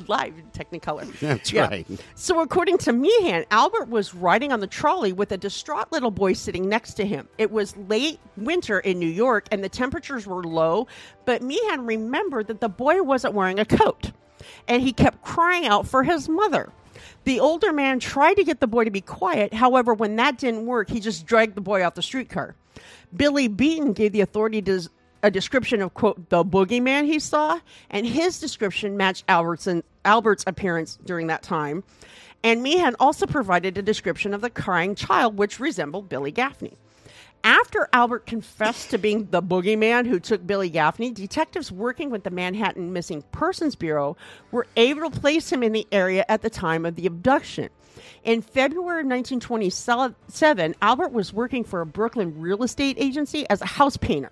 Live 0.08 0.34
in 0.38 0.46
Technicolor. 0.52 1.12
That's 1.20 1.52
Yeah. 1.52 1.68
right. 1.68 1.88
So, 2.16 2.40
according 2.42 2.78
to 2.80 2.94
Meehan, 2.94 3.46
Albert 3.52 3.90
was 3.90 4.14
riding 4.14 4.52
on 4.52 4.60
the 4.60 4.68
trolley 4.68 5.14
with 5.14 5.32
a 5.32 5.38
distraught 5.38 5.92
little 5.92 6.12
boy 6.12 6.34
sitting 6.34 6.68
next 6.70 6.94
to 6.96 7.06
him. 7.06 7.28
It 7.38 7.52
was 7.52 7.76
late 7.78 8.20
winter 8.38 8.80
in 8.80 9.00
New 9.00 9.08
York 9.10 9.48
and 9.52 9.64
the 9.64 9.70
temperatures 9.70 10.26
were 10.28 10.44
low, 10.44 10.88
but 11.26 11.42
Meehan 11.42 11.86
remembered 11.86 12.48
that 12.48 12.62
the 12.62 12.70
boy 12.70 13.02
wasn't 13.04 13.34
wearing 13.34 13.60
a 13.60 13.66
coat 13.66 14.12
and 14.68 14.82
he 14.82 14.94
kept 14.94 15.24
crying 15.24 15.66
out 15.66 15.88
for 15.88 16.04
his 16.04 16.30
mother. 16.30 16.72
The 17.24 17.40
older 17.40 17.74
man 17.74 18.00
tried 18.00 18.36
to 18.36 18.44
get 18.44 18.60
the 18.60 18.68
boy 18.68 18.84
to 18.86 18.92
be 18.92 19.02
quiet. 19.02 19.54
However, 19.54 19.94
when 19.94 20.16
that 20.18 20.38
didn't 20.38 20.66
work, 20.66 20.90
he 20.90 21.00
just 21.00 21.26
dragged 21.26 21.56
the 21.56 21.62
boy 21.62 21.84
off 21.84 21.96
the 21.96 22.02
streetcar. 22.04 22.56
Billy 23.16 23.48
Beaton 23.48 23.94
gave 23.94 24.12
the 24.12 24.22
authority 24.22 24.64
a 25.24 25.32
description 25.32 25.82
of 25.82 25.94
quote 25.94 26.30
the 26.30 26.44
boogeyman 26.44 27.06
he 27.06 27.18
saw, 27.20 27.60
and 27.90 28.06
his 28.06 28.40
description 28.40 28.96
matched 28.98 29.24
Albertson, 29.28 29.84
Albert's 30.06 30.44
appearance 30.48 30.98
during 31.04 31.28
that 31.28 31.44
time. 31.44 31.84
And 32.44 32.62
Meehan 32.62 32.96
also 33.00 33.26
provided 33.26 33.78
a 33.78 33.82
description 33.82 34.34
of 34.34 34.42
the 34.42 34.50
crying 34.50 34.96
child, 34.96 35.38
which 35.38 35.60
resembled 35.60 36.08
Billy 36.08 36.32
Gaffney. 36.32 36.78
After 37.44 37.90
Albert 37.94 38.26
confessed 38.26 38.90
to 38.90 38.98
being 38.98 39.28
the 39.30 39.42
boogeyman 39.42 40.08
who 40.08 40.20
took 40.20 40.48
Billy 40.48 40.70
Gaffney, 40.70 41.12
detectives 41.12 41.72
working 41.72 42.10
with 42.10 42.24
the 42.24 42.32
Manhattan 42.32 42.92
Missing 42.92 43.24
Persons 43.32 43.76
Bureau 43.76 44.18
were 44.52 44.66
able 44.76 45.10
to 45.10 45.20
place 45.20 45.52
him 45.52 45.62
in 45.62 45.72
the 45.72 45.88
area 45.92 46.26
at 46.28 46.42
the 46.42 46.50
time 46.50 46.86
of 46.86 46.96
the 46.96 47.06
abduction. 47.06 47.70
In 48.24 48.42
February 48.42 49.02
of 49.02 49.08
1927, 49.08 50.76
Albert 50.82 51.12
was 51.12 51.34
working 51.34 51.64
for 51.64 51.82
a 51.82 51.86
Brooklyn 51.86 52.40
real 52.40 52.64
estate 52.64 52.98
agency 53.00 53.48
as 53.50 53.62
a 53.62 53.66
house 53.66 53.98
painter. 53.98 54.32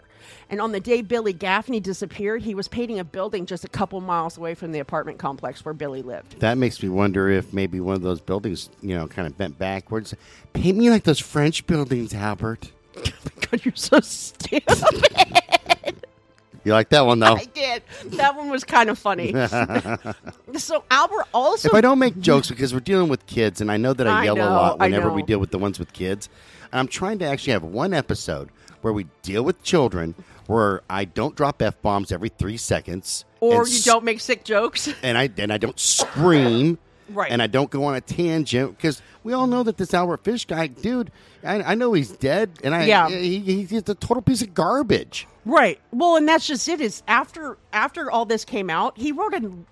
And 0.50 0.62
on 0.62 0.72
the 0.72 0.80
day 0.80 1.02
Billy 1.02 1.34
Gaffney 1.34 1.80
disappeared, 1.80 2.42
he 2.42 2.56
was 2.56 2.68
painting 2.68 3.00
a 3.00 3.04
building 3.04 3.46
just 3.46 3.66
a 3.66 3.68
couple 3.68 4.00
miles 4.02 4.38
away 4.38 4.56
from 4.56 4.72
the 4.72 4.80
apartment 4.80 5.20
complex 5.20 5.64
where 5.66 5.74
Billy 5.74 6.02
lived. 6.02 6.40
That 6.40 6.58
makes 6.58 6.82
me 6.82 6.90
wonder 6.90 7.30
if 7.30 7.54
maybe 7.54 7.80
one 7.80 7.96
of 7.96 8.02
those 8.02 8.22
buildings, 8.22 8.70
you 8.82 8.96
know, 8.96 9.08
kind 9.08 9.28
of 9.28 9.38
bent 9.38 9.58
backwards. 9.58 10.16
Paint 10.54 10.78
me 10.78 10.90
like 10.90 11.04
those 11.04 11.20
French 11.20 11.66
buildings, 11.68 12.14
Albert. 12.14 12.72
God, 12.96 13.66
you're 13.66 13.76
so 13.76 14.00
stupid. 14.00 14.78
You 16.64 16.72
like 16.72 16.90
that 16.90 17.06
one 17.06 17.20
though? 17.20 17.36
I 17.38 17.46
did. 17.46 17.84
That 18.06 18.36
one 18.36 18.50
was 18.50 18.64
kind 18.64 18.90
of 18.90 18.98
funny. 18.98 19.34
so 20.58 20.84
Albert 20.90 21.28
also 21.34 21.68
if 21.70 21.74
I 21.74 21.82
don't 21.82 22.00
make 22.00 22.20
jokes 22.20 22.50
because 22.50 22.74
we're 22.74 22.80
dealing 22.80 23.10
with 23.10 23.26
kids, 23.26 23.62
and 23.62 23.72
I 23.72 23.78
know 23.78 23.94
that 23.94 24.08
I, 24.08 24.22
I 24.22 24.24
yell 24.26 24.36
know, 24.36 24.48
a 24.48 24.52
lot 24.52 24.80
whenever 24.80 25.10
we 25.12 25.24
deal 25.24 25.40
with 25.40 25.52
the 25.52 25.60
ones 25.60 25.80
with 25.80 25.94
kids, 25.94 26.30
and 26.72 26.80
I'm 26.80 26.88
trying 26.88 27.20
to 27.20 27.26
actually 27.26 27.54
have 27.54 27.64
one 27.64 27.94
episode 27.94 28.50
where 28.82 28.94
we 28.94 29.08
deal 29.22 29.44
with 29.44 29.62
children 29.64 30.16
where 30.48 30.82
I 30.90 31.06
don't 31.06 31.36
drop 31.36 31.62
f 31.62 31.82
bombs 31.82 32.12
every 32.12 32.30
three 32.30 32.58
seconds, 32.58 33.26
or 33.40 33.68
you 33.68 33.76
s- 33.78 33.84
don't 33.86 34.04
make 34.04 34.20
sick 34.20 34.44
jokes. 34.44 34.90
and 35.02 35.18
I 35.18 35.30
and 35.38 35.52
I 35.52 35.58
don't 35.58 35.80
scream. 35.80 36.78
Right. 37.10 37.32
And 37.32 37.42
I 37.42 37.48
don't 37.48 37.70
go 37.70 37.84
on 37.86 37.96
a 37.96 38.02
tangent 38.02 38.78
because 38.78 39.02
we 39.24 39.34
all 39.34 39.48
know 39.48 39.64
that 39.64 39.78
this 39.78 39.94
Albert 39.94 40.24
Fish 40.24 40.46
guy, 40.46 40.68
dude, 40.68 41.12
I, 41.44 41.62
I 41.62 41.76
know 41.76 41.94
he's 41.94 42.12
dead, 42.12 42.52
and 42.64 42.74
I 42.74 42.86
Yeah. 42.86 43.10
he, 43.10 43.40
he- 43.40 43.64
he's 43.66 43.90
a 43.90 43.96
total 43.96 44.22
piece 44.22 44.42
of 44.42 44.54
garbage. 44.54 45.28
Right. 45.46 45.80
Well, 45.92 46.16
and 46.16 46.28
that's 46.28 46.48
just 46.48 46.68
it. 46.70 46.80
Is 46.80 47.04
after 47.08 47.58
after 47.74 48.10
all 48.10 48.26
this 48.26 48.46
came 48.46 48.70
out, 48.70 48.98
he 48.98 49.12
wrote 49.12 49.34
an, 49.34 49.66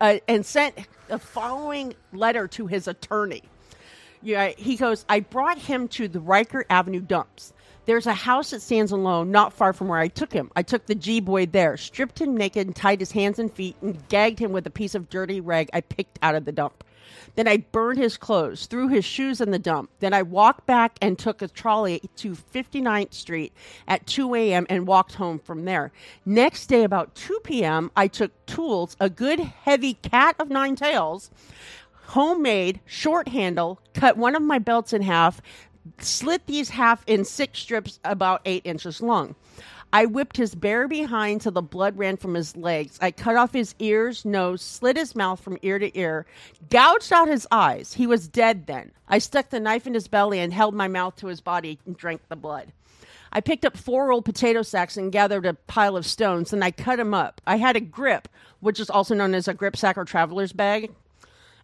uh, 0.00 0.18
and 0.26 0.44
sent 0.46 0.74
the 1.08 1.18
following 1.18 1.94
letter 2.12 2.48
to 2.48 2.66
his 2.66 2.88
attorney. 2.88 3.42
Yeah, 4.22 4.48
he 4.56 4.76
goes. 4.76 5.04
I 5.08 5.20
brought 5.20 5.58
him 5.58 5.86
to 5.88 6.08
the 6.08 6.18
Riker 6.20 6.64
Avenue 6.70 7.00
dumps. 7.00 7.52
There's 7.88 8.06
a 8.06 8.12
house 8.12 8.50
that 8.50 8.60
stands 8.60 8.92
alone, 8.92 9.30
not 9.30 9.54
far 9.54 9.72
from 9.72 9.88
where 9.88 9.98
I 9.98 10.08
took 10.08 10.30
him. 10.30 10.50
I 10.54 10.62
took 10.62 10.84
the 10.84 10.94
G 10.94 11.20
boy 11.20 11.46
there, 11.46 11.78
stripped 11.78 12.20
him 12.20 12.36
naked, 12.36 12.66
and 12.66 12.76
tied 12.76 13.00
his 13.00 13.12
hands 13.12 13.38
and 13.38 13.50
feet, 13.50 13.76
and 13.80 14.06
gagged 14.10 14.38
him 14.38 14.52
with 14.52 14.66
a 14.66 14.70
piece 14.70 14.94
of 14.94 15.08
dirty 15.08 15.40
rag 15.40 15.70
I 15.72 15.80
picked 15.80 16.18
out 16.20 16.34
of 16.34 16.44
the 16.44 16.52
dump. 16.52 16.84
Then 17.34 17.48
I 17.48 17.64
burned 17.72 17.98
his 17.98 18.18
clothes, 18.18 18.66
threw 18.66 18.88
his 18.88 19.06
shoes 19.06 19.40
in 19.40 19.52
the 19.52 19.58
dump. 19.58 19.88
Then 20.00 20.12
I 20.12 20.20
walked 20.20 20.66
back 20.66 20.98
and 21.00 21.18
took 21.18 21.40
a 21.40 21.48
trolley 21.48 22.02
to 22.16 22.32
59th 22.32 23.14
Street 23.14 23.54
at 23.86 24.06
2 24.06 24.34
a.m. 24.34 24.66
and 24.68 24.86
walked 24.86 25.14
home 25.14 25.38
from 25.38 25.64
there. 25.64 25.90
Next 26.26 26.66
day, 26.66 26.84
about 26.84 27.14
2 27.14 27.40
p.m., 27.42 27.90
I 27.96 28.06
took 28.06 28.32
tools, 28.44 28.98
a 29.00 29.08
good 29.08 29.40
heavy 29.40 29.94
cat 29.94 30.36
of 30.38 30.50
nine 30.50 30.76
tails, 30.76 31.30
homemade, 32.08 32.80
short 32.86 33.28
handle, 33.28 33.80
cut 33.92 34.16
one 34.16 34.34
of 34.34 34.42
my 34.42 34.58
belts 34.58 34.92
in 34.94 35.02
half, 35.02 35.42
slit 36.00 36.46
these 36.46 36.70
half 36.70 37.04
in 37.06 37.24
six 37.24 37.58
strips 37.58 38.00
about 38.04 38.42
eight 38.44 38.62
inches 38.64 39.00
long. 39.00 39.34
I 39.92 40.04
whipped 40.04 40.36
his 40.36 40.54
bare 40.54 40.86
behind 40.86 41.40
till 41.40 41.52
the 41.52 41.62
blood 41.62 41.96
ran 41.96 42.18
from 42.18 42.34
his 42.34 42.54
legs. 42.56 42.98
I 43.00 43.10
cut 43.10 43.36
off 43.36 43.54
his 43.54 43.74
ears, 43.78 44.24
nose, 44.24 44.60
slit 44.60 44.98
his 44.98 45.16
mouth 45.16 45.40
from 45.40 45.58
ear 45.62 45.78
to 45.78 45.98
ear, 45.98 46.26
gouged 46.68 47.10
out 47.10 47.28
his 47.28 47.46
eyes. 47.50 47.94
He 47.94 48.06
was 48.06 48.28
dead 48.28 48.66
then. 48.66 48.92
I 49.08 49.18
stuck 49.18 49.48
the 49.48 49.60
knife 49.60 49.86
in 49.86 49.94
his 49.94 50.06
belly 50.06 50.40
and 50.40 50.52
held 50.52 50.74
my 50.74 50.88
mouth 50.88 51.16
to 51.16 51.28
his 51.28 51.40
body 51.40 51.78
and 51.86 51.96
drank 51.96 52.20
the 52.28 52.36
blood. 52.36 52.72
I 53.32 53.40
picked 53.40 53.64
up 53.64 53.76
four 53.76 54.12
old 54.12 54.24
potato 54.26 54.62
sacks 54.62 54.96
and 54.96 55.12
gathered 55.12 55.46
a 55.46 55.54
pile 55.54 55.96
of 55.96 56.06
stones, 56.06 56.52
and 56.52 56.62
I 56.62 56.70
cut 56.70 57.00
him 57.00 57.14
up. 57.14 57.40
I 57.46 57.56
had 57.56 57.76
a 57.76 57.80
grip, 57.80 58.28
which 58.60 58.80
is 58.80 58.90
also 58.90 59.14
known 59.14 59.34
as 59.34 59.48
a 59.48 59.54
grip 59.54 59.76
sack 59.76 59.96
or 59.96 60.04
traveler's 60.04 60.52
bag. 60.52 60.90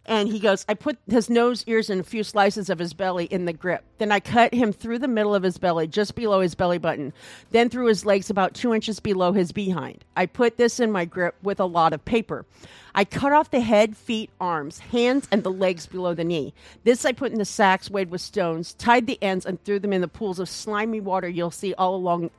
And 0.07 0.29
he 0.29 0.39
goes, 0.39 0.65
I 0.69 0.75
put 0.75 0.97
his 1.07 1.29
nose, 1.31 1.63
ears, 1.65 1.89
and 1.89 1.99
a 1.99 2.03
few 2.03 2.23
slices 2.23 2.69
of 2.69 2.77
his 2.77 2.93
belly 2.93 3.25
in 3.25 3.45
the 3.45 3.53
grip. 3.53 3.83
Then 3.97 4.11
I 4.11 4.19
cut 4.19 4.53
him 4.53 4.71
through 4.71 4.99
the 4.99 5.07
middle 5.07 5.33
of 5.33 5.41
his 5.41 5.57
belly, 5.57 5.87
just 5.87 6.13
below 6.13 6.41
his 6.41 6.53
belly 6.53 6.77
button, 6.77 7.11
then 7.49 7.69
through 7.69 7.87
his 7.87 8.05
legs 8.05 8.29
about 8.29 8.53
two 8.53 8.73
inches 8.73 8.99
below 8.99 9.31
his 9.31 9.51
behind. 9.51 10.05
I 10.15 10.27
put 10.27 10.57
this 10.57 10.79
in 10.79 10.91
my 10.91 11.05
grip 11.05 11.35
with 11.41 11.59
a 11.59 11.65
lot 11.65 11.91
of 11.91 12.05
paper. 12.05 12.45
I 12.93 13.03
cut 13.03 13.33
off 13.33 13.49
the 13.49 13.61
head, 13.61 13.97
feet, 13.97 14.29
arms, 14.39 14.79
hands, 14.79 15.27
and 15.31 15.43
the 15.43 15.51
legs 15.51 15.87
below 15.87 16.13
the 16.13 16.23
knee. 16.23 16.53
This 16.83 17.03
I 17.03 17.11
put 17.11 17.31
in 17.31 17.39
the 17.39 17.45
sacks 17.45 17.89
weighed 17.89 18.11
with 18.11 18.21
stones, 18.21 18.73
tied 18.75 19.07
the 19.07 19.21
ends, 19.23 19.45
and 19.45 19.61
threw 19.63 19.79
them 19.79 19.91
in 19.91 20.01
the 20.01 20.07
pools 20.07 20.39
of 20.39 20.47
slimy 20.47 21.01
water 21.01 21.27
you'll 21.27 21.51
see 21.51 21.73
all 21.73 21.95
along 21.95 22.29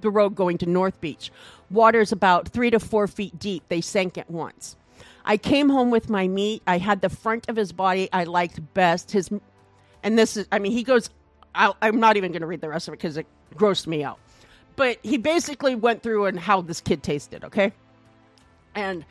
the 0.00 0.10
road 0.10 0.34
going 0.34 0.58
to 0.58 0.66
North 0.66 1.00
Beach. 1.00 1.30
Water's 1.70 2.10
about 2.10 2.48
three 2.48 2.70
to 2.70 2.80
four 2.80 3.06
feet 3.06 3.38
deep. 3.38 3.64
They 3.68 3.80
sank 3.80 4.18
at 4.18 4.30
once. 4.30 4.76
I 5.24 5.36
came 5.36 5.68
home 5.68 5.90
with 5.90 6.10
my 6.10 6.28
meat. 6.28 6.62
I 6.66 6.78
had 6.78 7.00
the 7.00 7.08
front 7.08 7.48
of 7.48 7.56
his 7.56 7.72
body 7.72 8.08
I 8.12 8.24
liked 8.24 8.60
best. 8.74 9.12
His, 9.12 9.30
and 10.02 10.18
this 10.18 10.36
is, 10.36 10.46
I 10.50 10.58
mean, 10.58 10.72
he 10.72 10.82
goes, 10.82 11.10
I'll, 11.54 11.76
I'm 11.82 12.00
not 12.00 12.16
even 12.16 12.32
going 12.32 12.40
to 12.40 12.46
read 12.46 12.60
the 12.60 12.68
rest 12.68 12.88
of 12.88 12.94
it 12.94 12.98
because 12.98 13.16
it 13.16 13.26
grossed 13.54 13.86
me 13.86 14.02
out. 14.02 14.18
But 14.76 14.98
he 15.02 15.18
basically 15.18 15.74
went 15.74 16.02
through 16.02 16.26
and 16.26 16.38
how 16.40 16.62
this 16.62 16.80
kid 16.80 17.02
tasted, 17.02 17.44
okay? 17.44 17.72
And 18.74 19.04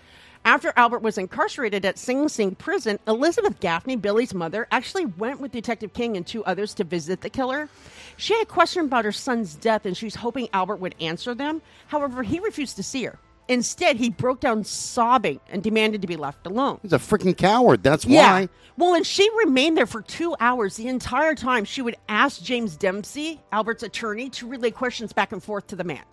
after 0.44 0.74
Albert 0.75 1.03
was 1.03 1.20
incarcerated 1.20 1.86
at 1.86 2.00
Sing 2.00 2.27
Sing 2.27 2.56
prison, 2.56 2.98
Elizabeth 3.08 3.60
Gaffney, 3.60 3.96
Billy's 3.96 4.34
mother, 4.34 4.68
actually 4.72 5.06
went 5.06 5.39
with 5.39 5.51
Detective 5.51 5.94
King 5.94 6.18
and 6.18 6.25
two 6.25 6.44
others 6.46 6.74
to 6.75 6.84
visit 6.84 7.22
the 7.22 7.30
killer. 7.30 7.70
She 8.18 8.34
had 8.36 8.48
questions 8.48 8.88
about 8.88 9.06
her 9.06 9.12
son's 9.12 9.53
death 9.53 9.86
and 9.86 9.96
she 9.96 10.06
was 10.06 10.15
hoping 10.15 10.50
Albert 10.51 10.77
would 10.77 10.96
answer 11.00 11.36
them. 11.36 11.62
However, 11.88 12.24
he 12.24 12.39
refused 12.39 12.75
to 12.77 12.84
see 12.84 13.03
her. 13.03 13.20
Instead, 13.48 13.98
he 13.98 14.10
broke 14.10 14.40
down 14.40 14.64
sobbing 14.64 15.40
and 15.50 15.62
demanded 15.62 16.02
to 16.02 16.08
be 16.08 16.16
left 16.16 16.46
alone. 16.48 16.80
He's 16.82 16.94
a 16.94 16.98
freaking 17.00 17.36
coward. 17.36 17.84
That's 17.84 18.06
Yeah. 18.06 18.32
why. 18.32 18.50
Well, 18.78 18.94
and 18.94 19.06
she 19.06 19.30
remained 19.38 19.78
there 19.78 19.86
for 19.86 20.02
two 20.02 20.36
hours. 20.40 20.78
The 20.78 20.88
entire 20.88 21.36
time, 21.36 21.66
she 21.66 21.82
would 21.82 21.96
ask 22.08 22.42
James 22.42 22.78
Dempsey, 22.78 23.42
Albert's 23.52 23.84
attorney, 23.84 24.30
to 24.30 24.48
relay 24.48 24.72
questions 24.72 25.12
back 25.12 25.32
and 25.34 25.44
forth 25.44 25.68
to 25.68 25.76
the 25.76 25.84
man 25.84 26.04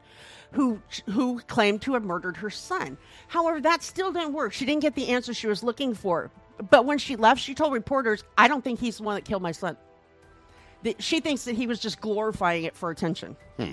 who 0.53 0.81
who 1.07 1.39
claimed 1.47 1.83
to 1.83 1.93
have 1.95 2.03
murdered 2.03 2.39
her 2.39 2.51
son. 2.51 2.97
However, 3.29 3.61
that 3.61 3.83
still 3.83 4.11
didn't 4.13 4.33
work. 4.33 4.53
She 4.53 4.65
didn't 4.65 4.83
get 4.83 4.95
the 4.95 5.09
answer 5.09 5.33
she 5.35 5.47
was 5.47 5.63
looking 5.63 5.95
for. 5.95 6.31
But 6.71 6.87
when 6.87 6.99
she 6.99 7.15
left, 7.15 7.41
she 7.41 7.55
told 7.55 7.73
reporters, 7.73 8.25
"I 8.37 8.49
don't 8.49 8.65
think 8.65 8.81
he's 8.81 8.97
the 8.97 9.05
one 9.05 9.15
that 9.15 9.25
killed 9.25 9.43
my 9.43 9.53
son." 9.53 9.77
That 10.83 11.03
she 11.03 11.21
thinks 11.21 11.45
that 11.45 11.55
he 11.55 11.67
was 11.67 11.79
just 11.79 12.01
glorifying 12.01 12.65
it 12.65 12.75
for 12.75 12.91
attention. 12.91 13.37
Hmm. 13.59 13.73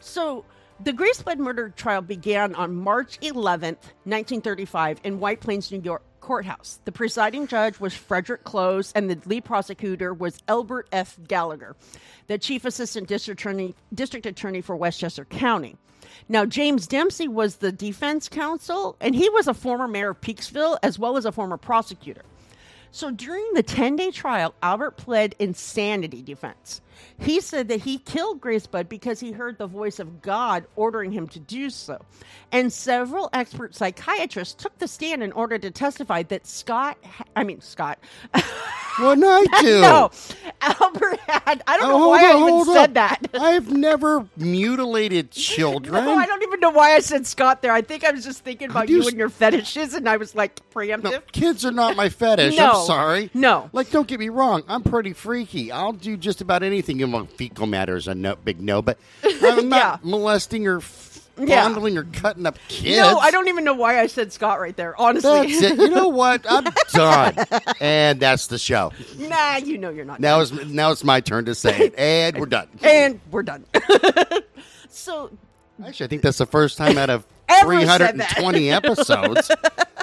So, 0.00 0.44
the 0.84 0.92
Grace 0.92 1.22
Budd 1.22 1.38
murder 1.38 1.68
trial 1.68 2.02
began 2.02 2.54
on 2.54 2.74
March 2.74 3.18
11, 3.22 3.74
1935, 4.04 5.00
in 5.04 5.20
White 5.20 5.40
Plains, 5.40 5.70
New 5.70 5.80
York 5.80 6.02
courthouse. 6.20 6.80
The 6.84 6.92
presiding 6.92 7.46
judge 7.46 7.78
was 7.78 7.94
Frederick 7.94 8.44
Close, 8.44 8.92
and 8.92 9.08
the 9.08 9.18
lead 9.28 9.44
prosecutor 9.44 10.12
was 10.12 10.38
Elbert 10.48 10.88
F. 10.92 11.18
Gallagher, 11.28 11.76
the 12.26 12.38
chief 12.38 12.64
assistant 12.64 13.08
district 13.08 13.40
attorney, 13.40 13.74
district 13.94 14.26
attorney 14.26 14.60
for 14.60 14.76
Westchester 14.76 15.24
County. 15.24 15.76
Now, 16.28 16.44
James 16.46 16.86
Dempsey 16.86 17.28
was 17.28 17.56
the 17.56 17.72
defense 17.72 18.28
counsel, 18.28 18.96
and 19.00 19.14
he 19.14 19.28
was 19.30 19.46
a 19.46 19.54
former 19.54 19.88
mayor 19.88 20.10
of 20.10 20.20
Peekskill 20.20 20.78
as 20.82 20.98
well 20.98 21.16
as 21.16 21.24
a 21.24 21.32
former 21.32 21.56
prosecutor. 21.56 22.22
So 22.94 23.10
during 23.10 23.54
the 23.54 23.62
10 23.62 23.96
day 23.96 24.10
trial, 24.10 24.54
Albert 24.62 24.98
pled 24.98 25.34
insanity 25.38 26.22
defense. 26.22 26.82
He 27.18 27.40
said 27.40 27.68
that 27.68 27.80
he 27.82 27.98
killed 27.98 28.40
Grace 28.40 28.66
Budd 28.66 28.88
because 28.88 29.20
he 29.20 29.32
heard 29.32 29.58
the 29.58 29.66
voice 29.66 29.98
of 29.98 30.22
God 30.22 30.64
ordering 30.76 31.12
him 31.12 31.28
to 31.28 31.38
do 31.40 31.70
so. 31.70 32.00
And 32.50 32.72
several 32.72 33.30
expert 33.32 33.74
psychiatrists 33.74 34.54
took 34.54 34.76
the 34.78 34.88
stand 34.88 35.22
in 35.22 35.32
order 35.32 35.58
to 35.58 35.70
testify 35.70 36.22
that 36.24 36.46
Scott, 36.46 36.98
I 37.36 37.44
mean, 37.44 37.60
Scott, 37.60 37.98
What 38.98 39.14
did 39.14 39.24
I 39.24 39.62
do? 39.62 39.80
no, 39.80 40.10
Albert 40.60 41.18
had, 41.20 41.62
I 41.66 41.78
don't 41.78 41.90
oh, 41.90 41.98
know 41.98 42.04
Oh, 42.04 42.08
why 42.08 42.32
hold 42.32 42.42
I 42.42 42.60
even 42.60 42.74
said 42.74 42.88
on. 42.90 42.94
that. 42.94 43.18
I've 43.34 43.72
never 43.72 44.26
mutilated 44.36 45.30
children. 45.30 46.04
No, 46.04 46.14
I 46.14 46.26
don't 46.26 46.42
even 46.42 46.60
know 46.60 46.70
why 46.70 46.94
I 46.94 46.98
said 47.00 47.26
Scott 47.26 47.62
there. 47.62 47.72
I 47.72 47.80
think 47.80 48.04
I 48.04 48.10
was 48.10 48.22
just 48.22 48.44
thinking 48.44 48.68
about 48.70 48.90
you 48.90 49.00
s- 49.00 49.08
and 49.08 49.16
your 49.16 49.30
fetishes, 49.30 49.94
and 49.94 50.06
I 50.06 50.18
was 50.18 50.34
like 50.34 50.60
preemptive. 50.70 51.04
No, 51.04 51.20
kids 51.32 51.64
are 51.64 51.70
not 51.72 51.96
my 51.96 52.10
fetish. 52.10 52.54
No. 52.56 52.70
I'm 52.80 52.86
sorry. 52.86 53.30
No. 53.32 53.70
Like, 53.72 53.90
don't 53.90 54.06
get 54.06 54.20
me 54.20 54.28
wrong. 54.28 54.62
I'm 54.68 54.82
pretty 54.82 55.14
freaky. 55.14 55.72
I'll 55.72 55.92
do 55.94 56.18
just 56.18 56.42
about 56.42 56.62
anything. 56.62 56.91
Among 57.00 57.28
fecal 57.28 57.66
matters, 57.66 58.08
a 58.08 58.14
no, 58.14 58.34
big 58.34 58.60
no. 58.60 58.82
But 58.82 58.98
I'm 59.24 59.68
not 59.68 59.76
Yeah. 59.76 59.96
molesting 60.10 60.66
or 60.66 60.78
f- 60.78 61.28
Yeah. 61.38 61.72
or 61.74 62.04
cutting 62.12 62.44
up 62.44 62.58
kids. 62.68 62.98
No, 62.98 63.18
I 63.18 63.30
don't 63.30 63.48
even 63.48 63.64
know 63.64 63.74
why 63.74 64.00
I 64.00 64.06
said 64.08 64.32
Scott 64.32 64.60
right 64.60 64.76
there. 64.76 64.94
Honestly. 65.00 65.48
You 65.52 65.88
know 65.88 66.08
what? 66.08 66.44
I'm 66.50 66.64
done. 66.92 67.34
And 67.80 68.20
that's 68.20 68.48
the 68.48 68.58
show. 68.58 68.92
nah, 69.16 69.56
you 69.56 69.78
know 69.78 69.90
you're 69.90 70.04
not. 70.04 70.20
Now 70.20 70.40
it's 70.40 70.52
now 70.52 70.90
it's 70.90 71.04
my 71.04 71.20
turn 71.20 71.46
to 71.46 71.54
say 71.54 71.78
it, 71.86 71.94
and 71.96 72.36
we're 72.38 72.46
done. 72.46 72.68
and 72.82 73.20
we're 73.30 73.42
done. 73.44 73.64
so 74.88 75.30
Actually, 75.84 76.04
I 76.04 76.08
think 76.08 76.22
that's 76.22 76.38
the 76.38 76.46
first 76.46 76.76
time 76.78 76.98
out 76.98 77.10
of 77.10 77.26
Ever 77.48 77.80
said 77.80 78.18
that. 78.18 78.30
320 78.30 78.70
episodes 78.70 79.48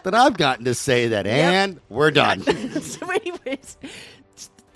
that 0.04 0.14
I've 0.14 0.36
gotten 0.38 0.66
to 0.66 0.74
say 0.76 1.08
that, 1.10 1.26
and 1.26 1.80
we're 1.90 2.12
done. 2.12 2.42
so 2.82 3.10
anyways 3.10 3.78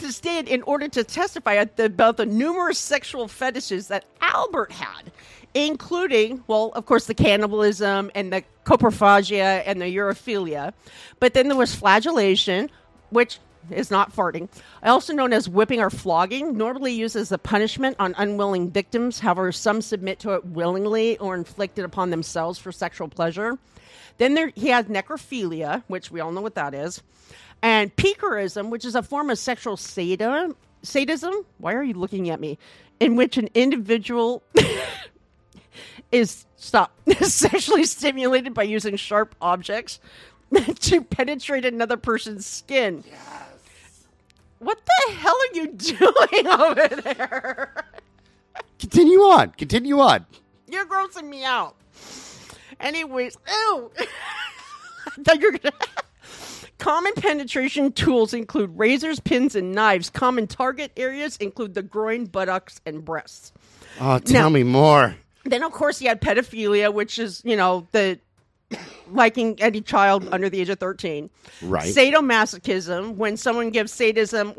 to 0.04 0.12
stand 0.12 0.50
in 0.50 0.62
order 0.64 0.90
to 0.90 1.04
testify 1.04 1.54
about 1.80 2.18
the 2.18 2.26
numerous 2.26 2.78
sexual 2.78 3.28
fetishes 3.28 3.88
that 3.88 4.04
albert 4.22 4.72
had 4.72 5.12
including 5.54 6.44
well 6.48 6.72
of 6.76 6.86
course 6.86 7.06
the 7.06 7.14
cannibalism 7.14 8.12
and 8.14 8.34
the 8.34 8.44
coprophagia 8.66 9.64
and 9.66 9.82
the 9.82 9.86
urophilia. 9.86 10.74
But 11.20 11.34
then 11.34 11.48
there 11.48 11.58
was 11.58 11.74
flagellation 11.74 12.70
which 13.12 13.40
is 13.72 13.90
not 13.90 14.14
farting 14.14 14.50
also 14.84 15.14
known 15.14 15.32
as 15.32 15.48
whipping 15.48 15.80
or 15.80 15.90
flogging 15.90 16.58
normally 16.58 16.92
used 16.92 17.16
as 17.16 17.32
a 17.32 17.38
punishment 17.38 17.96
on 17.98 18.14
unwilling 18.18 18.72
victims. 18.72 19.20
However 19.20 19.54
some 19.54 19.82
submit 19.82 20.20
to 20.20 20.34
it 20.34 20.46
willingly 20.46 21.18
or 21.20 21.34
inflicted 21.34 21.86
upon 21.86 22.10
themselves 22.10 22.60
for 22.60 22.74
sexual 22.74 23.08
pleasure. 23.08 23.58
Then 24.18 24.34
there, 24.36 24.52
he 24.56 24.68
had 24.68 24.90
necrophilia, 24.90 25.84
which 25.88 26.12
we 26.12 26.20
all 26.20 26.32
know 26.32 26.42
what 26.42 26.56
that 26.56 26.74
is, 26.74 27.02
and 27.64 27.96
piquerism, 27.96 28.70
which 28.70 28.86
is 28.86 28.94
a 28.94 29.02
form 29.02 29.30
of 29.30 29.40
sexual 29.40 29.78
sadism. 29.78 30.56
Sadism? 30.84 31.46
Why 31.58 31.74
are 31.74 31.84
you 31.84 31.94
looking 31.94 32.30
at 32.30 32.40
me? 32.40 32.60
In 33.00 33.16
which 33.16 33.38
an 33.38 33.50
individual 33.56 34.44
is 36.12 36.46
stop 36.58 36.92
sexually 37.22 37.86
stimulated 37.86 38.54
by 38.54 38.64
using 38.64 38.98
sharp 38.98 39.34
objects 39.42 40.00
to 40.82 41.02
penetrate 41.02 41.66
another 41.66 41.98
person's 41.98 42.46
skin. 42.46 43.04
What 44.60 44.80
the 44.86 45.14
hell 45.14 45.36
are 45.36 45.56
you 45.56 45.68
doing 45.72 46.48
over 46.48 46.88
there? 47.02 47.86
Continue 48.78 49.20
on. 49.20 49.52
Continue 49.52 50.00
on. 50.00 50.26
You're 50.68 50.86
grossing 50.86 51.30
me 51.30 51.46
out. 51.46 51.76
Anyways, 52.80 53.38
ew. 53.48 53.92
I 53.98 55.24
thought 55.24 55.40
you 55.40 55.52
were 55.52 55.58
gonna. 55.58 55.76
Common 56.80 57.14
penetration 57.14 57.92
tools 57.94 58.34
include 58.34 58.78
razors, 58.78 59.20
pins, 59.20 59.56
and 59.56 59.72
knives. 59.72 60.10
Common 60.10 60.48
target 60.48 60.92
areas 60.98 61.38
include 61.38 61.74
the 61.76 61.84
groin, 61.84 62.26
buttocks, 62.26 62.82
and 62.86 63.06
breasts. 63.06 63.54
Oh, 64.02 64.20
tell 64.20 64.44
Now- 64.44 64.50
me 64.50 64.64
more. 64.64 65.16
Then, 65.46 65.62
of 65.64 65.72
course, 65.74 66.02
you 66.02 66.08
had 66.08 66.22
pedophilia, 66.22 66.94
which 66.94 67.20
is, 67.20 67.42
you 67.44 67.56
know, 67.58 67.88
the 67.92 68.20
liking 69.12 69.62
any 69.62 69.82
child 69.82 70.28
under 70.32 70.50
the 70.50 70.60
age 70.62 70.70
of 70.70 70.80
13. 70.80 71.30
Right. 71.62 71.94
Sadomasochism, 71.94 73.16
when 73.16 73.36
someone 73.38 73.70
gives 73.70 73.92
sadism, 73.92 74.54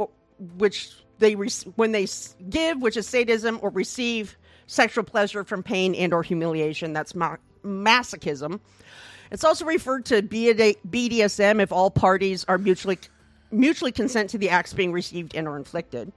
which 0.59 0.91
they 1.19 1.35
re- 1.37 1.49
when 1.77 1.93
they 1.93 2.07
give, 2.51 2.81
which 2.83 2.97
is 2.99 3.07
sadism, 3.09 3.59
or 3.63 3.71
receive 3.71 4.37
sexual 4.67 5.05
pleasure 5.05 5.43
from 5.43 5.63
pain 5.63 5.95
and 5.95 6.13
or 6.13 6.23
humiliation, 6.23 6.93
that's 6.93 7.15
ma- 7.15 7.37
masochism. 7.65 8.61
It's 9.31 9.45
also 9.45 9.65
referred 9.65 10.05
to 10.07 10.23
BDSM 10.23 11.61
if 11.61 11.73
all 11.73 11.91
parties 11.91 12.45
are 12.49 12.59
mutually 12.59 12.99
mutually 13.51 13.93
consent 13.93 14.31
to 14.31 14.39
the 14.39 14.51
acts 14.51 14.73
being 14.73 14.93
received 14.93 15.35
and 15.35 15.47
or 15.47 15.57
inflicted. 15.57 16.13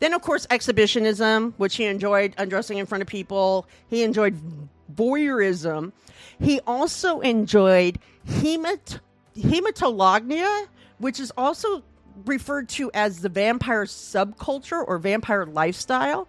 Then, 0.00 0.14
of 0.14 0.22
course, 0.22 0.46
exhibitionism, 0.50 1.54
which 1.56 1.76
he 1.76 1.84
enjoyed 1.84 2.34
undressing 2.38 2.78
in 2.78 2.86
front 2.86 3.02
of 3.02 3.08
people. 3.08 3.66
He 3.88 4.02
enjoyed 4.02 4.36
voyeurism. 4.94 5.92
He 6.40 6.60
also 6.66 7.20
enjoyed 7.20 7.98
hemat- 8.26 9.00
hematolagnia, 9.36 10.66
which 10.98 11.20
is 11.20 11.32
also 11.36 11.82
referred 12.24 12.68
to 12.70 12.90
as 12.92 13.20
the 13.20 13.28
vampire 13.28 13.84
subculture 13.84 14.82
or 14.86 14.98
vampire 14.98 15.46
lifestyle. 15.46 16.28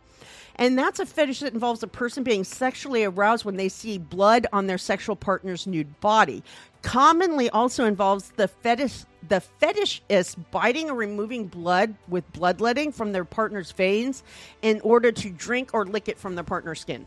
And 0.56 0.78
that's 0.78 1.00
a 1.00 1.06
fetish 1.06 1.40
that 1.40 1.54
involves 1.54 1.82
a 1.84 1.88
person 1.88 2.24
being 2.24 2.44
sexually 2.44 3.04
aroused 3.04 3.46
when 3.46 3.58
they 3.58 3.70
see 3.70 3.98
blood 3.98 4.48
on 4.54 4.68
their 4.68 4.78
sexual 4.78 5.16
partner's 5.16 5.66
nude 5.66 6.00
body. 6.02 6.44
Commonly 6.82 7.50
also 7.50 7.86
involves 7.86 8.32
the 8.38 8.48
fetish 8.48 9.06
the 9.28 9.42
fetishist 9.62 10.36
biting 10.50 10.90
or 10.90 10.96
removing 10.96 11.48
blood 11.48 11.94
with 12.08 12.30
bloodletting 12.34 12.92
from 12.92 13.12
their 13.12 13.24
partner's 13.24 13.72
veins 13.72 14.24
in 14.62 14.82
order 14.82 15.12
to 15.12 15.30
drink 15.30 15.70
or 15.74 15.86
lick 15.86 16.10
it 16.10 16.18
from 16.18 16.36
their 16.36 16.44
partner's 16.44 16.82
skin. 16.82 17.06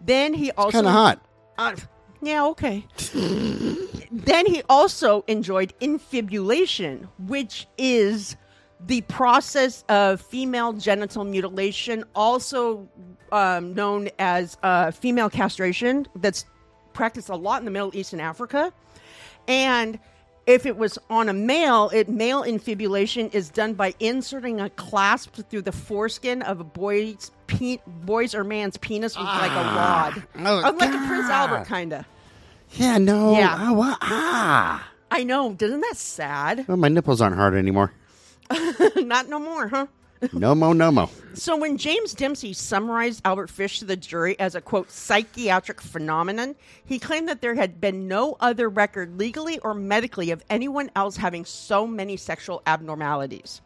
Then 0.00 0.34
he 0.34 0.50
also 0.52 0.72
Kind 0.82 0.86
of 0.86 0.92
hot. 0.92 1.20
uh, 1.58 1.74
yeah, 2.20 2.44
okay. 2.48 2.86
then 4.12 4.46
he 4.46 4.62
also 4.68 5.24
enjoyed 5.26 5.72
infibulation, 5.80 7.08
which 7.18 7.66
is 7.78 8.36
the 8.86 9.00
process 9.02 9.84
of 9.88 10.20
female 10.20 10.72
genital 10.72 11.24
mutilation, 11.24 12.04
also 12.14 12.88
um, 13.30 13.74
known 13.74 14.08
as 14.18 14.56
uh, 14.62 14.90
female 14.90 15.30
castration, 15.30 16.06
that's 16.16 16.44
practiced 16.92 17.28
a 17.28 17.36
lot 17.36 17.60
in 17.60 17.64
the 17.64 17.70
Middle 17.70 17.94
East 17.94 18.12
and 18.12 18.20
Africa. 18.20 18.72
And 19.48 19.98
if 20.46 20.66
it 20.66 20.76
was 20.76 20.98
on 21.08 21.28
a 21.28 21.32
male, 21.32 21.90
it 21.94 22.08
male 22.08 22.42
infibulation 22.42 23.30
is 23.30 23.48
done 23.48 23.74
by 23.74 23.94
inserting 24.00 24.60
a 24.60 24.68
clasp 24.70 25.36
through 25.48 25.62
the 25.62 25.72
foreskin 25.72 26.42
of 26.42 26.60
a 26.60 26.64
boy's 26.64 27.30
pe- 27.46 27.78
boy's 27.86 28.34
or 28.34 28.42
man's 28.44 28.76
penis 28.76 29.16
with 29.16 29.26
like 29.26 29.50
a 29.52 29.54
rod, 29.54 30.22
Oh, 30.38 30.58
Uh, 30.64 30.72
like 30.72 30.92
a 30.92 31.06
Prince 31.06 31.30
Albert 31.30 31.64
kind 31.66 31.92
of. 31.92 32.04
Yeah, 32.72 32.98
no. 32.98 33.32
Yeah. 33.38 33.54
Ah? 33.58 33.98
Ah. 34.02 34.88
I 35.10 35.24
know, 35.24 35.52
doesn't 35.52 35.80
that 35.80 35.96
sad? 35.96 36.64
Well, 36.66 36.76
my 36.78 36.88
nipples 36.88 37.20
aren't 37.20 37.36
hard 37.36 37.54
anymore. 37.54 37.92
Not 38.96 39.28
no 39.28 39.38
more, 39.38 39.68
huh? 39.68 39.86
No 40.32 40.54
mo, 40.54 40.72
no 40.72 40.92
mo. 40.92 41.10
So 41.34 41.56
when 41.56 41.76
James 41.76 42.14
Dempsey 42.14 42.52
summarized 42.52 43.22
Albert 43.24 43.50
Fish 43.50 43.80
to 43.80 43.84
the 43.84 43.96
jury 43.96 44.38
as 44.38 44.54
a 44.54 44.60
quote 44.60 44.88
psychiatric 44.90 45.80
phenomenon, 45.80 46.54
he 46.84 47.00
claimed 47.00 47.28
that 47.28 47.40
there 47.40 47.56
had 47.56 47.80
been 47.80 48.06
no 48.06 48.36
other 48.38 48.68
record 48.68 49.18
legally 49.18 49.58
or 49.60 49.74
medically 49.74 50.30
of 50.30 50.44
anyone 50.48 50.90
else 50.94 51.16
having 51.16 51.44
so 51.44 51.86
many 51.88 52.16
sexual 52.16 52.62
abnormalities. 52.66 53.60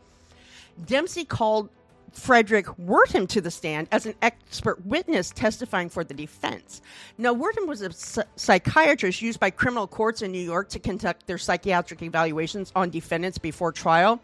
Dempsey 0.87 1.25
called 1.25 1.69
Frederick 2.13 2.67
Wertham 2.79 3.29
to 3.29 3.41
the 3.41 3.51
stand 3.51 3.89
as 3.93 4.07
an 4.07 4.15
expert 4.23 4.85
witness 4.87 5.31
testifying 5.31 5.89
for 5.89 6.03
the 6.03 6.15
defense. 6.15 6.81
Now, 7.19 7.35
Wertham 7.35 7.67
was 7.67 7.83
a 7.83 7.93
psychiatrist 8.37 9.21
used 9.21 9.39
by 9.39 9.51
criminal 9.51 9.87
courts 9.87 10.23
in 10.23 10.33
New 10.33 10.41
York 10.41 10.71
to 10.71 10.79
conduct 10.79 11.27
their 11.27 11.39
psychiatric 11.39 12.03
evaluations 12.03 12.73
on 12.75 12.91
defendants 12.91 13.39
before 13.39 13.71
trial. 13.71 14.21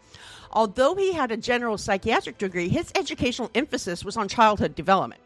Although 0.53 0.95
he 0.95 1.13
had 1.13 1.31
a 1.31 1.37
general 1.37 1.77
psychiatric 1.77 2.37
degree, 2.37 2.69
his 2.69 2.91
educational 2.95 3.49
emphasis 3.55 4.05
was 4.05 4.15
on 4.15 4.27
childhood 4.27 4.75
development. 4.75 5.19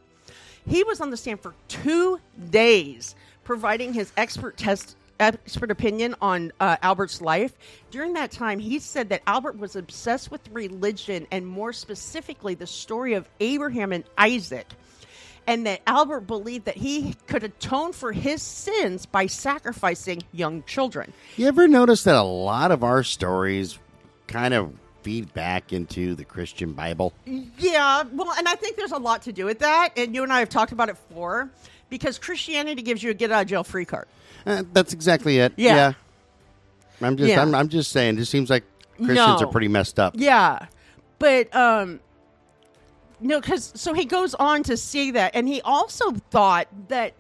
He 0.65 0.83
was 0.83 1.01
on 1.01 1.11
the 1.11 1.17
stand 1.17 1.41
for 1.41 1.53
two 1.67 2.19
days, 2.49 3.15
providing 3.43 3.93
his 3.93 4.11
expert 4.17 4.57
test 4.57 4.95
expert 5.19 5.71
opinion 5.71 6.15
on 6.21 6.51
uh, 6.59 6.77
Albert's 6.83 7.21
life. 7.21 7.53
During 7.89 8.13
that 8.13 8.31
time, 8.31 8.59
he 8.59 8.77
said 8.79 9.09
that 9.09 9.23
Albert 9.25 9.57
was 9.57 9.75
obsessed 9.75 10.29
with 10.29 10.41
religion 10.51 11.25
and 11.31 11.47
more 11.47 11.73
specifically 11.73 12.53
the 12.53 12.67
story 12.67 13.13
of 13.13 13.27
Abraham 13.39 13.91
and 13.91 14.03
Isaac. 14.17 14.67
And 15.47 15.65
that 15.65 15.81
Albert 15.87 16.21
believed 16.21 16.65
that 16.65 16.77
he 16.77 17.15
could 17.25 17.43
atone 17.43 17.93
for 17.93 18.11
his 18.11 18.41
sins 18.41 19.05
by 19.05 19.27
sacrificing 19.27 20.21
young 20.33 20.61
children. 20.63 21.13
You 21.37 21.47
ever 21.47 21.67
notice 21.67 22.03
that 22.03 22.15
a 22.15 22.21
lot 22.21 22.71
of 22.71 22.83
our 22.83 23.01
stories 23.01 23.79
kind 24.27 24.53
of 24.53 24.73
feed 25.07 25.33
back 25.33 25.71
into 25.71 26.15
the 26.15 26.25
Christian 26.25 26.73
Bible? 26.73 27.13
Yeah, 27.25 28.03
well, 28.11 28.33
and 28.37 28.45
I 28.45 28.55
think 28.55 28.75
there's 28.75 28.91
a 28.91 28.97
lot 28.97 29.21
to 29.21 29.31
do 29.31 29.45
with 29.45 29.59
that. 29.59 29.93
And 29.95 30.13
you 30.13 30.21
and 30.21 30.33
I 30.33 30.39
have 30.39 30.49
talked 30.49 30.73
about 30.73 30.89
it 30.89 30.97
before 31.07 31.49
because 31.89 32.19
Christianity 32.19 32.81
gives 32.81 33.01
you 33.01 33.11
a 33.11 33.13
get 33.13 33.31
out 33.31 33.43
of 33.43 33.47
jail 33.47 33.63
free 33.63 33.85
card. 33.85 34.05
Uh, 34.45 34.63
that's 34.73 34.91
exactly 34.91 35.37
it. 35.37 35.53
Yeah. 35.55 35.93
I'm 36.99 37.15
just 37.15 37.29
Yeah. 37.29 37.41
I'm, 37.41 37.55
I'm 37.55 37.69
just 37.69 37.93
saying. 37.93 38.17
It 38.19 38.25
seems 38.25 38.49
like 38.49 38.65
Christians 38.97 39.15
No. 39.15 39.37
are 39.37 39.47
pretty 39.47 39.69
messed 39.69 39.97
up. 39.97 40.13
Yeah, 40.17 40.65
but 41.19 41.55
um, 41.55 42.01
no, 43.21 43.39
because 43.39 43.71
so 43.75 43.93
he 43.93 44.03
goes 44.03 44.35
on 44.35 44.61
to 44.63 44.75
see 44.75 45.11
that, 45.11 45.31
and 45.35 45.47
he 45.47 45.61
also 45.61 46.11
thought 46.31 46.67
that 46.89 47.13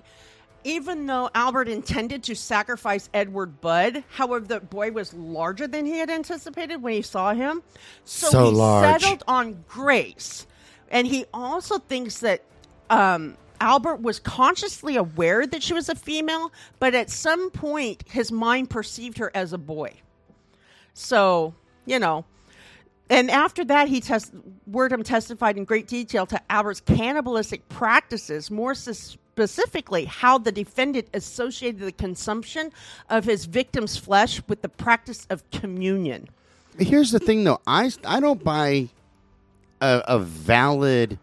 even 0.63 1.05
though 1.05 1.29
Albert 1.33 1.67
intended 1.69 2.23
to 2.23 2.35
sacrifice 2.35 3.09
Edward 3.13 3.61
Budd, 3.61 4.03
however, 4.09 4.45
the 4.45 4.59
boy 4.59 4.91
was 4.91 5.13
larger 5.13 5.67
than 5.67 5.85
he 5.85 5.97
had 5.97 6.09
anticipated 6.09 6.81
when 6.81 6.93
he 6.93 7.01
saw 7.01 7.33
him, 7.33 7.63
so, 8.05 8.29
So 8.29 8.45
he 8.45 8.51
large. 8.57 9.01
settled 9.01 9.23
on 9.27 9.63
Grace, 9.67 10.45
and 10.89 11.07
he 11.07 11.25
also 11.33 11.79
thinks 11.79 12.19
that. 12.19 12.41
Um, 12.89 13.37
Albert 13.59 14.01
was 14.03 14.19
consciously 14.19 14.97
aware 14.97 15.47
that 15.47 15.63
she 15.63 15.73
was 15.73 15.89
a 15.89 15.95
female, 15.95 16.51
but 16.77 16.93
at 16.93 17.09
some 17.09 17.49
point 17.49 18.03
his 18.07 18.31
mind 18.31 18.69
perceived 18.69 19.17
her 19.17 19.31
as 19.33 19.51
a 19.51 19.57
boy. 19.57 19.93
So, 20.93 21.55
you 21.87 21.97
know, 21.97 22.23
and 23.09 23.31
after 23.31 23.65
that, 23.65 23.87
he 23.87 23.99
test 23.99 24.31
Wertham 24.69 25.03
testified 25.03 25.57
in 25.57 25.65
great 25.65 25.87
detail 25.87 26.27
to 26.27 26.41
Albert's 26.51 26.81
cannibalistic 26.81 27.67
practices, 27.67 28.51
more 28.51 28.75
sus- 28.75 29.17
specifically 29.37 30.05
how 30.05 30.39
the 30.39 30.51
defendant 30.51 31.07
associated 31.13 31.79
the 31.79 31.91
consumption 31.91 32.71
of 33.07 33.23
his 33.23 33.45
victim's 33.45 33.95
flesh 33.95 34.41
with 34.47 34.63
the 34.63 34.69
practice 34.69 35.27
of 35.29 35.47
communion. 35.51 36.27
Here's 36.79 37.11
the 37.11 37.19
thing, 37.19 37.43
though. 37.43 37.61
I 37.67 37.91
I 38.03 38.19
don't 38.19 38.43
buy 38.43 38.89
a, 39.79 40.01
a 40.07 40.17
valid 40.17 41.19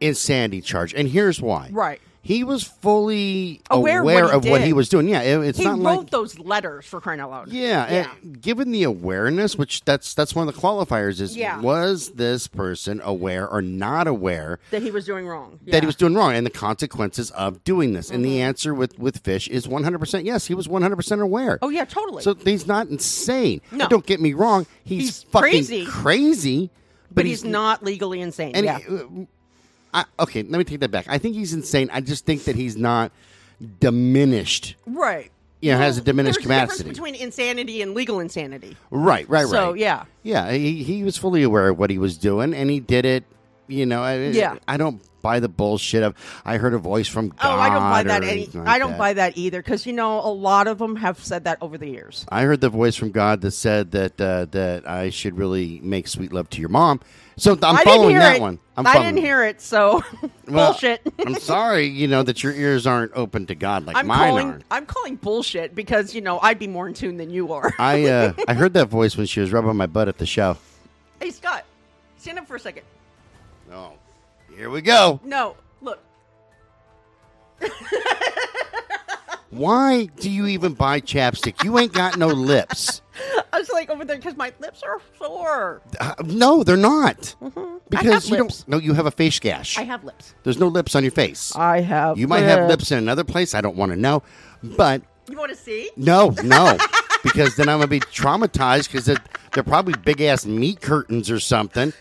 insanity 0.00 0.62
charge, 0.62 0.94
and 0.94 1.06
here's 1.06 1.42
why. 1.42 1.68
Right. 1.70 2.00
He 2.24 2.44
was 2.44 2.62
fully 2.62 3.60
Aware 3.68 4.00
aware, 4.02 4.24
of 4.26 4.30
what 4.30 4.44
he 4.44 4.48
of 4.48 4.50
what 4.52 4.60
he 4.60 4.72
was 4.72 4.88
doing. 4.88 5.08
Yeah, 5.08 5.22
it- 5.22 5.40
it's 5.48 5.58
he 5.58 5.64
not 5.64 5.78
wrote 5.78 5.82
like 6.02 6.10
those 6.10 6.38
letters 6.38 6.86
for 6.86 7.00
crying 7.00 7.18
out 7.18 7.30
loud. 7.30 7.48
yeah, 7.48 8.06
and 8.22 8.40
given 8.40 8.70
the 8.70 8.84
awareness, 8.84 9.56
which 9.56 9.84
that's 9.84 10.14
that's 10.14 10.32
one 10.32 10.46
of 10.46 10.54
the 10.54 10.60
qualifiers 10.60 11.20
is 11.20 11.36
Yeah. 11.36 11.60
was 11.60 12.10
this 12.12 12.46
person 12.46 13.00
aware 13.02 13.48
or 13.48 13.60
not 13.60 14.06
aware 14.06 14.60
that 14.70 14.82
he 14.82 14.92
was 14.92 15.04
doing 15.04 15.26
wrong. 15.26 15.58
that 15.66 15.82
he 15.82 15.86
was 15.86 15.96
doing 15.96 16.14
wrong 16.14 16.32
and 16.34 16.46
the 16.46 16.50
consequences 16.50 17.32
of 17.32 17.64
doing 17.64 17.92
this? 17.92 18.08
And 18.08 18.24
the 18.24 18.28
Mm-hmm. 18.36 18.42
answer 18.46 18.72
with 18.72 18.96
with 19.00 19.18
Fish 19.24 19.48
is 19.48 19.66
100% 19.66 20.24
yes, 20.24 20.46
he 20.46 20.54
was 20.54 20.68
100% 20.68 21.20
aware. 21.20 21.58
Oh 21.60 21.70
yeah, 21.70 21.84
totally. 21.84 22.22
So 22.22 22.34
he's 22.36 22.68
not 22.68 22.86
insane. 22.86 23.60
No. 23.72 23.88
Don't 23.88 24.06
get 24.06 24.20
me 24.20 24.32
wrong. 24.32 24.66
He's, 24.84 25.02
He's 25.06 25.22
fucking 25.24 25.50
crazy. 25.50 25.86
crazy, 25.86 26.70
but, 27.10 27.26
he's, 27.26 27.42
not 27.44 27.82
legally 27.82 28.20
insane. 28.20 28.52
And 28.54 28.64
yeah. 28.64 28.78
he- 28.78 29.26
I, 29.94 30.04
okay, 30.20 30.42
let 30.42 30.58
me 30.58 30.64
take 30.64 30.80
that 30.80 30.90
back. 30.90 31.06
I 31.08 31.18
think 31.18 31.34
he's 31.36 31.52
insane. 31.52 31.90
I 31.92 32.00
just 32.00 32.24
think 32.24 32.44
that 32.44 32.56
he's 32.56 32.76
not 32.76 33.12
diminished. 33.80 34.76
right. 34.86 35.30
You 35.60 35.68
Yeah, 35.70 35.78
has 35.78 35.96
a 35.96 36.00
diminished 36.00 36.38
There's 36.40 36.46
a 36.46 36.48
difference 36.48 36.70
capacity. 36.72 36.90
between 36.90 37.14
insanity 37.14 37.82
and 37.82 37.94
legal 37.94 38.18
insanity. 38.18 38.76
Right, 38.90 39.28
right, 39.28 39.44
right. 39.44 39.46
So 39.48 39.74
yeah. 39.74 40.04
yeah. 40.24 40.50
He 40.50 40.82
he 40.82 41.04
was 41.04 41.16
fully 41.16 41.44
aware 41.44 41.68
of 41.68 41.78
what 41.78 41.88
he 41.88 41.98
was 41.98 42.18
doing, 42.18 42.52
and 42.52 42.68
he 42.68 42.80
did 42.80 43.04
it. 43.04 43.22
You 43.68 43.86
know, 43.86 44.02
I, 44.02 44.16
Yeah. 44.30 44.56
I 44.66 44.76
don't 44.76 45.00
buy 45.22 45.40
the 45.40 45.48
bullshit 45.48 46.02
of 46.02 46.14
I 46.44 46.56
heard 46.58 46.74
a 46.74 46.78
voice 46.78 47.08
from 47.08 47.28
God. 47.30 47.38
Oh, 47.42 47.58
I 47.60 47.68
don't 47.70 47.78
buy 47.80 48.02
that 48.02 48.24
any. 48.24 48.46
like 48.46 48.68
I 48.68 48.78
don't 48.78 48.90
that. 48.92 48.98
buy 48.98 49.12
that 49.14 49.38
either 49.38 49.62
because 49.62 49.86
you 49.86 49.92
know 49.92 50.18
a 50.20 50.28
lot 50.32 50.66
of 50.66 50.78
them 50.78 50.96
have 50.96 51.22
said 51.22 51.44
that 51.44 51.58
over 51.60 51.78
the 51.78 51.88
years. 51.88 52.26
I 52.28 52.42
heard 52.42 52.60
the 52.60 52.68
voice 52.68 52.96
from 52.96 53.10
God 53.12 53.40
that 53.42 53.52
said 53.52 53.92
that 53.92 54.20
uh, 54.20 54.46
that 54.50 54.88
I 54.88 55.10
should 55.10 55.38
really 55.38 55.80
make 55.82 56.08
sweet 56.08 56.32
love 56.32 56.50
to 56.50 56.60
your 56.60 56.68
mom. 56.68 57.00
So 57.38 57.52
I'm 57.62 57.76
I 57.76 57.84
following 57.84 58.16
that 58.18 58.36
it. 58.36 58.42
one. 58.42 58.58
I'm 58.76 58.86
I 58.86 58.92
following- 58.92 59.14
didn't 59.14 59.24
hear 59.26 59.42
it, 59.44 59.60
so 59.62 60.02
Well, 60.48 60.72
bullshit. 60.72 61.00
I'm 61.18 61.34
sorry, 61.36 61.86
you 61.86 62.06
know 62.06 62.22
that 62.22 62.42
your 62.42 62.52
ears 62.52 62.86
aren't 62.86 63.12
open 63.14 63.46
to 63.46 63.54
God 63.54 63.86
like 63.86 63.96
I'm 63.96 64.06
mine 64.06 64.18
calling. 64.30 64.48
are. 64.50 64.60
I'm 64.70 64.84
calling 64.84 65.16
bullshit 65.16 65.74
because 65.74 66.14
you 66.14 66.20
know 66.20 66.38
I'd 66.40 66.58
be 66.58 66.66
more 66.68 66.88
in 66.88 66.94
tune 66.94 67.16
than 67.16 67.30
you 67.30 67.52
are. 67.54 67.72
I 67.78 68.04
uh, 68.04 68.32
I 68.48 68.52
heard 68.54 68.74
that 68.74 68.88
voice 68.88 69.16
when 69.16 69.26
she 69.26 69.40
was 69.40 69.50
rubbing 69.50 69.74
my 69.76 69.86
butt 69.86 70.08
at 70.08 70.18
the 70.18 70.26
show. 70.26 70.58
hey 71.20 71.30
Scott, 71.30 71.64
stand 72.18 72.38
up 72.38 72.46
for 72.46 72.56
a 72.56 72.60
second. 72.60 72.82
Oh, 73.72 73.92
here 74.56 74.70
we 74.70 74.80
go. 74.82 75.20
No, 75.24 75.56
look. 75.80 76.00
Why 79.50 80.06
do 80.06 80.30
you 80.30 80.46
even 80.46 80.72
buy 80.72 81.00
chapstick? 81.02 81.62
You 81.62 81.78
ain't 81.78 81.92
got 81.92 82.16
no 82.16 82.28
lips. 82.28 83.02
I 83.52 83.58
was 83.58 83.68
like 83.70 83.90
over 83.90 84.02
there 84.02 84.16
because 84.16 84.34
my 84.34 84.50
lips 84.60 84.82
are 84.82 84.98
sore. 85.18 85.82
Uh, 86.00 86.14
no, 86.24 86.64
they're 86.64 86.78
not. 86.78 87.34
Because 87.90 88.30
you 88.30 88.38
lips. 88.38 88.62
don't. 88.62 88.68
No, 88.68 88.78
you 88.78 88.94
have 88.94 89.04
a 89.04 89.10
face 89.10 89.38
gash. 89.38 89.76
I 89.76 89.82
have 89.82 90.04
lips. 90.04 90.34
There's 90.42 90.58
no 90.58 90.68
lips 90.68 90.94
on 90.94 91.02
your 91.04 91.12
face. 91.12 91.54
I 91.54 91.80
have. 91.80 92.18
you 92.18 92.26
might 92.26 92.44
have 92.44 92.66
lips 92.66 92.90
in 92.92 92.98
another 92.98 93.24
place. 93.24 93.54
I 93.54 93.60
don't 93.60 93.76
want 93.76 93.92
to 93.92 93.96
know, 93.98 94.22
but 94.62 95.02
You 95.28 95.36
want 95.36 95.50
to 95.50 95.56
see? 95.56 95.90
no, 95.96 96.30
no, 96.42 96.78
because 97.22 97.54
then 97.56 97.68
I'm 97.68 97.76
gonna 97.78 97.88
be 97.88 98.00
traumatized 98.00 98.90
because 98.90 99.04
they're, 99.04 99.22
they're 99.52 99.62
probably 99.62 99.94
big 100.02 100.22
ass 100.22 100.46
meat 100.46 100.80
curtains 100.80 101.30
or 101.30 101.38
something. 101.40 101.92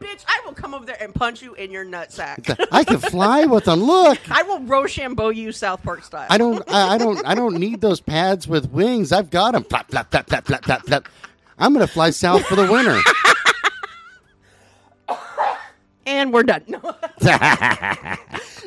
Bitch, 0.00 0.24
I 0.28 0.39
will 0.39 0.39
come 0.60 0.74
over 0.74 0.84
there 0.84 1.00
and 1.00 1.14
punch 1.14 1.42
you 1.42 1.54
in 1.54 1.70
your 1.70 1.84
nutsack. 1.84 2.54
I 2.70 2.84
can 2.84 2.98
fly 2.98 3.46
with 3.46 3.64
them. 3.64 3.82
Look, 3.82 4.18
I 4.30 4.42
will 4.42 4.60
Rochambeau 4.60 5.30
you 5.30 5.52
South 5.52 5.82
Park 5.82 6.04
style. 6.04 6.26
I 6.30 6.38
don't. 6.38 6.62
I, 6.68 6.94
I 6.94 6.98
don't. 6.98 7.26
I 7.26 7.34
don't 7.34 7.56
need 7.56 7.80
those 7.80 8.00
pads 8.00 8.46
with 8.46 8.70
wings. 8.70 9.12
I've 9.12 9.30
got 9.30 9.52
them. 9.52 9.64
Flap, 9.64 9.90
flap, 9.90 10.10
flap, 10.10 10.28
flap, 10.28 10.46
flap, 10.46 10.64
flap, 10.64 10.82
flap. 10.86 11.08
I'm 11.58 11.72
gonna 11.72 11.86
fly 11.86 12.10
south 12.10 12.44
for 12.46 12.56
the 12.56 12.70
winter. 12.70 13.00
and 16.06 16.32
we're 16.32 16.42
done. 16.42 16.64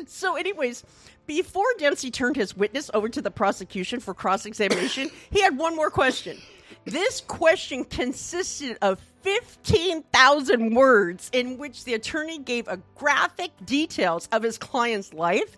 So, 0.06 0.36
anyways, 0.36 0.84
before 1.26 1.66
Dempsey 1.78 2.10
turned 2.10 2.36
his 2.36 2.56
witness 2.56 2.90
over 2.94 3.08
to 3.08 3.20
the 3.20 3.30
prosecution 3.30 4.00
for 4.00 4.14
cross 4.14 4.46
examination, 4.46 5.10
he 5.30 5.42
had 5.42 5.56
one 5.58 5.74
more 5.74 5.90
question. 5.90 6.38
This 6.84 7.20
question 7.20 7.84
consisted 7.84 8.78
of 8.80 9.00
15,000 9.24 10.74
words 10.74 11.30
in 11.32 11.56
which 11.56 11.84
the 11.84 11.94
attorney 11.94 12.38
gave 12.38 12.68
a 12.68 12.78
graphic 12.94 13.50
details 13.64 14.28
of 14.30 14.42
his 14.42 14.58
client's 14.58 15.14
life. 15.14 15.56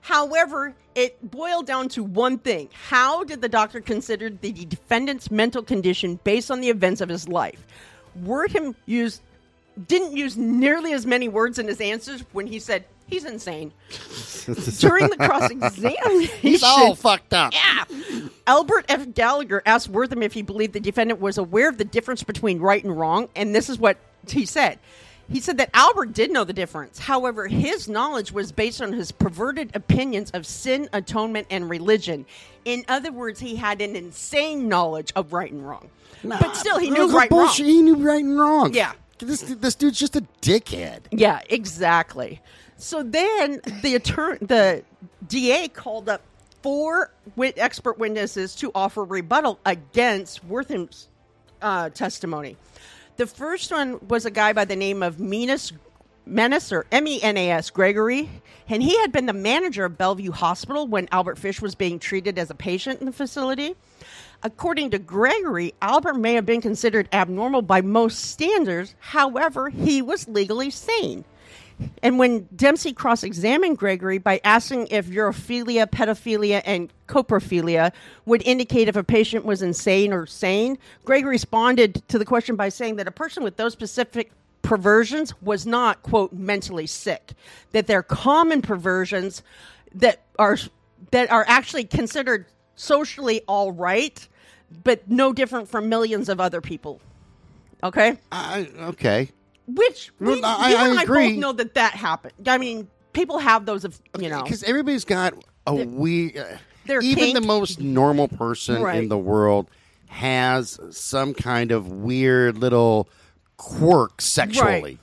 However, 0.00 0.74
it 0.96 1.30
boiled 1.30 1.66
down 1.66 1.88
to 1.90 2.02
one 2.02 2.38
thing. 2.38 2.68
How 2.88 3.22
did 3.24 3.40
the 3.40 3.48
doctor 3.48 3.80
consider 3.80 4.30
the 4.30 4.52
defendant's 4.52 5.30
mental 5.30 5.62
condition 5.62 6.18
based 6.24 6.50
on 6.50 6.60
the 6.60 6.68
events 6.68 7.00
of 7.00 7.08
his 7.08 7.28
life? 7.28 7.64
Wertham 8.20 8.74
used 8.84 9.22
didn't 9.88 10.16
use 10.16 10.36
nearly 10.36 10.92
as 10.92 11.04
many 11.04 11.28
words 11.28 11.58
in 11.58 11.66
his 11.66 11.80
answers 11.80 12.22
when 12.32 12.46
he 12.46 12.58
said 12.60 12.84
he's 13.06 13.24
insane. 13.24 13.72
During 14.78 15.08
the 15.08 15.16
cross 15.16 15.50
examination, 15.50 16.36
He's 16.40 16.62
all 16.62 16.94
fucked 16.94 17.32
up. 17.32 17.52
yeah. 17.54 17.84
Albert 18.46 18.84
F. 18.88 19.14
Gallagher 19.14 19.62
asked 19.64 19.90
Wertham 19.90 20.22
if 20.22 20.32
he 20.34 20.42
believed 20.42 20.72
the 20.74 20.80
defendant 20.80 21.20
was 21.20 21.38
aware 21.38 21.68
of 21.68 21.78
the 21.78 21.84
difference 21.84 22.22
between 22.22 22.58
right 22.60 22.82
and 22.84 22.96
wrong, 22.96 23.28
and 23.34 23.54
this 23.54 23.68
is 23.70 23.78
what 23.78 23.96
he 24.28 24.44
said. 24.46 24.78
He 25.32 25.40
said 25.40 25.56
that 25.56 25.70
Albert 25.72 26.12
did 26.12 26.30
know 26.30 26.44
the 26.44 26.52
difference. 26.52 26.98
However, 26.98 27.46
his 27.46 27.88
knowledge 27.88 28.30
was 28.30 28.52
based 28.52 28.82
on 28.82 28.92
his 28.92 29.10
perverted 29.10 29.74
opinions 29.74 30.30
of 30.32 30.44
sin, 30.44 30.86
atonement, 30.92 31.46
and 31.50 31.70
religion. 31.70 32.26
In 32.66 32.84
other 32.88 33.10
words, 33.10 33.40
he 33.40 33.56
had 33.56 33.80
an 33.80 33.96
insane 33.96 34.68
knowledge 34.68 35.12
of 35.16 35.32
right 35.32 35.50
and 35.50 35.66
wrong. 35.66 35.88
but 36.22 36.54
still, 36.56 36.78
he 36.78 36.90
knew 36.90 37.10
right 37.16 37.30
and 37.30 37.40
wrong. 37.40 37.54
He 37.54 37.80
knew 37.80 37.96
right 37.96 38.22
and 38.22 38.38
wrong. 38.38 38.74
Yeah. 38.74 38.92
This 39.18 39.40
this 39.40 39.74
dude's 39.76 39.98
just 39.98 40.16
a 40.16 40.24
dickhead. 40.42 41.00
Yeah, 41.10 41.40
exactly. 41.48 42.42
So 42.84 43.02
then 43.02 43.62
the 43.80 43.94
attorney, 43.94 44.36
the 44.42 44.84
DA 45.26 45.68
called 45.68 46.06
up 46.10 46.20
four 46.62 47.10
wit- 47.34 47.56
expert 47.56 47.98
witnesses 47.98 48.54
to 48.56 48.70
offer 48.74 49.02
rebuttal 49.02 49.58
against 49.64 50.44
Wertham's 50.44 51.08
uh, 51.62 51.88
testimony. 51.88 52.58
The 53.16 53.26
first 53.26 53.72
one 53.72 54.06
was 54.06 54.26
a 54.26 54.30
guy 54.30 54.52
by 54.52 54.66
the 54.66 54.76
name 54.76 55.02
of 55.02 55.18
Menas 55.18 55.72
or 56.72 56.84
M 56.92 57.06
E 57.06 57.22
N 57.22 57.38
A 57.38 57.52
S 57.52 57.70
Gregory, 57.70 58.28
and 58.68 58.82
he 58.82 59.00
had 59.00 59.10
been 59.12 59.24
the 59.24 59.32
manager 59.32 59.86
of 59.86 59.96
Bellevue 59.96 60.32
Hospital 60.32 60.86
when 60.86 61.08
Albert 61.10 61.38
Fish 61.38 61.62
was 61.62 61.74
being 61.74 61.98
treated 61.98 62.38
as 62.38 62.50
a 62.50 62.54
patient 62.54 63.00
in 63.00 63.06
the 63.06 63.12
facility. 63.12 63.76
According 64.42 64.90
to 64.90 64.98
Gregory, 64.98 65.72
Albert 65.80 66.18
may 66.18 66.34
have 66.34 66.44
been 66.44 66.60
considered 66.60 67.08
abnormal 67.14 67.62
by 67.62 67.80
most 67.80 68.26
standards. 68.26 68.94
However, 68.98 69.70
he 69.70 70.02
was 70.02 70.28
legally 70.28 70.68
sane. 70.68 71.24
And 72.02 72.18
when 72.18 72.48
Dempsey 72.54 72.92
cross 72.92 73.22
examined 73.22 73.78
Gregory 73.78 74.18
by 74.18 74.40
asking 74.44 74.88
if 74.88 75.06
urophilia, 75.06 75.86
pedophilia, 75.86 76.62
and 76.64 76.92
coprophilia 77.08 77.92
would 78.26 78.42
indicate 78.46 78.88
if 78.88 78.96
a 78.96 79.04
patient 79.04 79.44
was 79.44 79.62
insane 79.62 80.12
or 80.12 80.26
sane, 80.26 80.78
Gregory 81.04 81.30
responded 81.30 82.02
to 82.08 82.18
the 82.18 82.24
question 82.24 82.56
by 82.56 82.68
saying 82.68 82.96
that 82.96 83.08
a 83.08 83.12
person 83.12 83.42
with 83.42 83.56
those 83.56 83.72
specific 83.72 84.30
perversions 84.62 85.40
was 85.42 85.66
not, 85.66 86.02
quote, 86.02 86.32
mentally 86.32 86.86
sick, 86.86 87.32
that 87.72 87.86
they're 87.86 88.02
common 88.02 88.62
perversions 88.62 89.42
that 89.94 90.22
are 90.38 90.58
that 91.10 91.30
are 91.30 91.44
actually 91.46 91.84
considered 91.84 92.46
socially 92.76 93.42
all 93.46 93.72
right, 93.72 94.26
but 94.82 95.08
no 95.08 95.32
different 95.32 95.68
from 95.68 95.88
millions 95.88 96.28
of 96.28 96.40
other 96.40 96.60
people. 96.60 97.00
Okay? 97.82 98.18
I, 98.32 98.68
okay. 98.80 99.30
Which 99.66 100.10
we, 100.20 100.40
Well, 100.40 100.40
I- 100.44 100.70
you 100.70 100.76
I 100.76 100.88
and 100.88 100.98
I 101.00 101.04
both 101.06 101.32
know 101.36 101.52
that 101.52 101.74
that 101.74 101.92
happened. 101.94 102.48
I 102.48 102.58
mean, 102.58 102.88
people 103.12 103.38
have 103.38 103.64
those 103.66 103.84
of 103.84 103.98
you 104.18 104.28
know. 104.28 104.42
Because 104.42 104.62
everybody's 104.64 105.04
got 105.04 105.34
a 105.66 105.74
weird. 105.74 106.36
Uh, 106.36 106.44
they're 106.86 107.00
even 107.00 107.32
the 107.34 107.40
most 107.40 107.80
normal 107.80 108.28
person 108.28 108.82
Right. 108.82 108.96
in 108.98 109.08
the 109.08 109.16
world 109.16 109.70
has 110.08 110.78
some 110.90 111.32
kind 111.34 111.72
of 111.72 111.88
weird 111.90 112.58
little 112.58 113.08
quirk 113.56 114.20
sexually. 114.20 114.82
Right. 114.82 114.98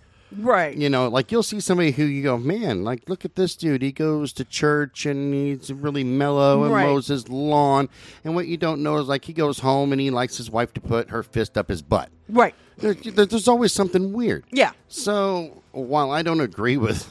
You 0.78 0.90
know, 0.90 1.08
like 1.10 1.32
you'll 1.32 1.44
see 1.44 1.60
somebody 1.60 1.92
who 1.92 2.04
you 2.06 2.24
go, 2.24 2.38
man, 2.38 2.84
like 2.84 3.08
look 3.10 3.26
at 3.26 3.36
this 3.36 3.56
dude. 3.56 3.82
He 3.82 3.92
goes 3.92 4.32
to 4.34 4.46
church 4.46 5.06
and 5.06 5.34
he's 5.34 5.72
really 5.74 6.04
mellow 6.04 6.64
and 6.64 6.74
Right. 6.74 6.86
mows 6.86 7.08
his 7.08 7.28
lawn. 7.30 7.90
And 8.24 8.34
what 8.36 8.48
you 8.48 8.58
don't 8.58 8.82
know 8.82 8.98
is 8.98 9.08
like 9.08 9.26
he 9.26 9.34
goes 9.34 9.60
home 9.60 9.92
and 9.92 10.00
he 10.00 10.10
likes 10.10 10.38
his 10.38 10.50
wife 10.50 10.74
to 10.76 10.82
put 10.82 11.10
her 11.10 11.22
fist 11.24 11.58
up 11.58 11.68
his 11.70 11.82
butt. 11.82 12.10
Right. 12.30 12.56
There- 12.78 12.94
there's 12.94 13.48
always 13.48 13.74
something 13.74 14.14
weird. 14.14 14.46
Yeah. 14.52 14.72
So 14.88 15.62
while 15.72 16.12
I 16.12 16.22
don't 16.24 16.40
agree 16.42 16.78
with 16.78 17.08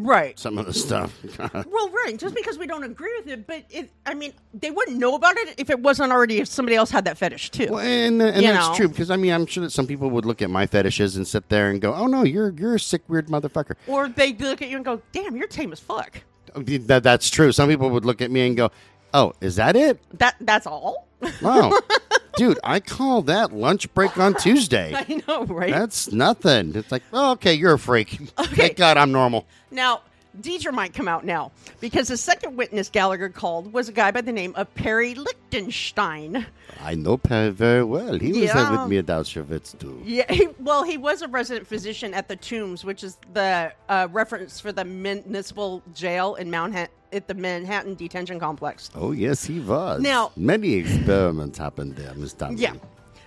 Right. 0.00 0.38
some 0.38 0.58
of 0.58 0.66
the 0.66 0.72
stuff, 0.72 1.12
Well, 1.52 1.90
right. 1.90 2.14
Just 2.16 2.34
because 2.36 2.56
we 2.56 2.68
don't 2.68 2.84
agree 2.84 3.12
with 3.18 3.26
it, 3.32 3.46
but 3.48 3.64
it, 3.68 3.90
I 4.06 4.14
mean, 4.14 4.32
they 4.54 4.70
wouldn't 4.70 4.96
know 4.96 5.16
about 5.16 5.36
it 5.36 5.56
if 5.58 5.70
it 5.70 5.80
wasn't 5.80 6.12
already 6.12 6.38
if 6.38 6.46
somebody 6.46 6.76
else 6.76 6.90
had 6.90 7.04
that 7.06 7.18
fetish 7.18 7.50
too. 7.50 7.66
Well, 7.70 7.80
and, 7.80 8.22
and 8.22 8.36
You 8.42 8.52
that's 8.52 8.68
know. 8.68 8.74
true 8.76 8.88
because 8.88 9.10
I 9.10 9.16
mean 9.16 9.32
I'm 9.32 9.44
sure 9.46 9.62
that 9.64 9.70
some 9.70 9.88
people 9.88 10.08
would 10.10 10.24
look 10.24 10.40
at 10.40 10.50
my 10.50 10.66
fetishes 10.66 11.16
and 11.16 11.26
sit 11.26 11.48
there 11.48 11.70
and 11.70 11.80
go, 11.80 11.92
"Oh 11.94 12.06
no, 12.06 12.22
you're 12.22 12.50
you're 12.50 12.76
a 12.76 12.80
sick 12.80 13.02
weird 13.08 13.26
motherfucker." 13.26 13.74
Or 13.88 14.08
they 14.08 14.34
look 14.34 14.62
at 14.62 14.68
you 14.68 14.76
and 14.76 14.84
go, 14.84 15.02
"Damn, 15.12 15.34
you're 15.36 15.48
tame 15.48 15.72
as 15.72 15.80
fuck." 15.80 16.22
Oh, 16.54 16.62
that, 16.62 17.02
that's 17.02 17.28
true. 17.28 17.50
Some 17.50 17.68
people 17.68 17.90
would 17.90 18.04
look 18.04 18.22
at 18.22 18.30
me 18.30 18.46
and 18.46 18.56
go, 18.56 18.70
"Oh, 19.12 19.32
is 19.40 19.56
that 19.56 19.74
it?" 19.74 20.00
That 20.18 20.36
that's 20.40 20.66
all. 20.66 21.08
Wow, 21.42 21.72
dude, 22.38 22.58
I 22.62 22.80
call 22.80 23.22
that 23.22 23.52
lunch 23.52 23.92
break 23.94 24.16
on 24.16 24.34
Tuesday. 24.34 24.94
I 25.08 25.22
know, 25.26 25.44
right? 25.44 25.70
That's 25.70 26.12
nothing. 26.12 26.74
It's 26.74 26.92
like, 26.92 27.02
oh, 27.12 27.32
okay, 27.32 27.54
you're 27.54 27.74
a 27.74 27.78
freak. 27.78 28.10
Thank 28.38 28.76
God 28.76 28.96
I'm 28.96 29.12
normal. 29.12 29.46
Now, 29.70 30.02
Deidre 30.40 30.72
might 30.72 30.94
come 30.94 31.08
out 31.08 31.24
now 31.24 31.50
because 31.80 32.08
the 32.08 32.16
second 32.16 32.56
witness 32.56 32.88
Gallagher 32.88 33.28
called 33.28 33.72
was 33.72 33.88
a 33.88 33.92
guy 33.92 34.10
by 34.12 34.20
the 34.20 34.30
name 34.30 34.54
of 34.54 34.72
Perry 34.74 35.14
Lichtenstein. 35.14 36.46
I 36.80 36.94
know 36.94 37.16
Perry 37.16 37.50
very 37.50 37.82
well. 37.82 38.18
He 38.18 38.32
was 38.32 38.52
there 38.52 38.70
with 38.70 38.88
me 38.88 38.98
at 38.98 39.06
Auschwitz 39.06 39.76
too. 39.76 40.00
Yeah, 40.04 40.30
he, 40.32 40.48
well, 40.60 40.84
he 40.84 40.96
was 40.96 41.22
a 41.22 41.28
resident 41.28 41.66
physician 41.66 42.14
at 42.14 42.28
the 42.28 42.36
Tombs, 42.36 42.84
which 42.84 43.02
is 43.02 43.18
the 43.32 43.72
uh, 43.88 44.06
reference 44.12 44.60
for 44.60 44.70
the 44.70 44.84
municipal 44.84 45.82
jail 45.92 46.36
in 46.36 46.50
Manhattan 46.50 46.94
at 47.12 47.28
the 47.28 47.34
Manhattan 47.34 47.94
Detention 47.94 48.38
Complex. 48.40 48.90
Oh 48.94 49.12
yes, 49.12 49.44
he 49.44 49.60
was. 49.60 50.00
Now- 50.00 50.32
many 50.36 50.74
experiments 50.74 51.58
happened 51.58 51.96
there, 51.96 52.14
Miss 52.14 52.32
Dunn. 52.32 52.56
Yeah. 52.56 52.74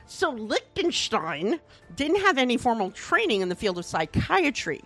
So 0.07 0.31
Lichtenstein 0.31 1.59
didn't 1.95 2.21
have 2.21 2.37
any 2.37 2.57
formal 2.57 2.91
training 2.91 3.41
in 3.41 3.49
the 3.49 3.55
field 3.55 3.77
of 3.77 3.85
psychiatry. 3.85 4.81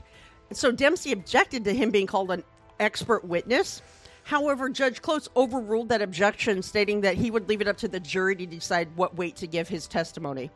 So 0.51 0.71
Dempsey 0.71 1.11
objected 1.11 1.63
to 1.65 1.73
him 1.73 1.89
being 1.89 2.05
called 2.05 2.29
an 2.31 2.43
expert 2.79 3.25
witness. 3.25 3.81
However, 4.23 4.69
Judge 4.69 5.01
Close 5.01 5.27
overruled 5.35 5.89
that 5.89 6.01
objection, 6.01 6.61
stating 6.61 7.01
that 7.01 7.15
he 7.15 7.29
would 7.29 7.47
leave 7.47 7.61
it 7.61 7.67
up 7.67 7.77
to 7.77 7.87
the 7.87 7.99
jury 7.99 8.35
to 8.35 8.45
decide 8.45 8.87
what 8.95 9.15
weight 9.15 9.35
to 9.37 9.47
give 9.47 9.67
his 9.67 9.87
testimony. 9.87 10.49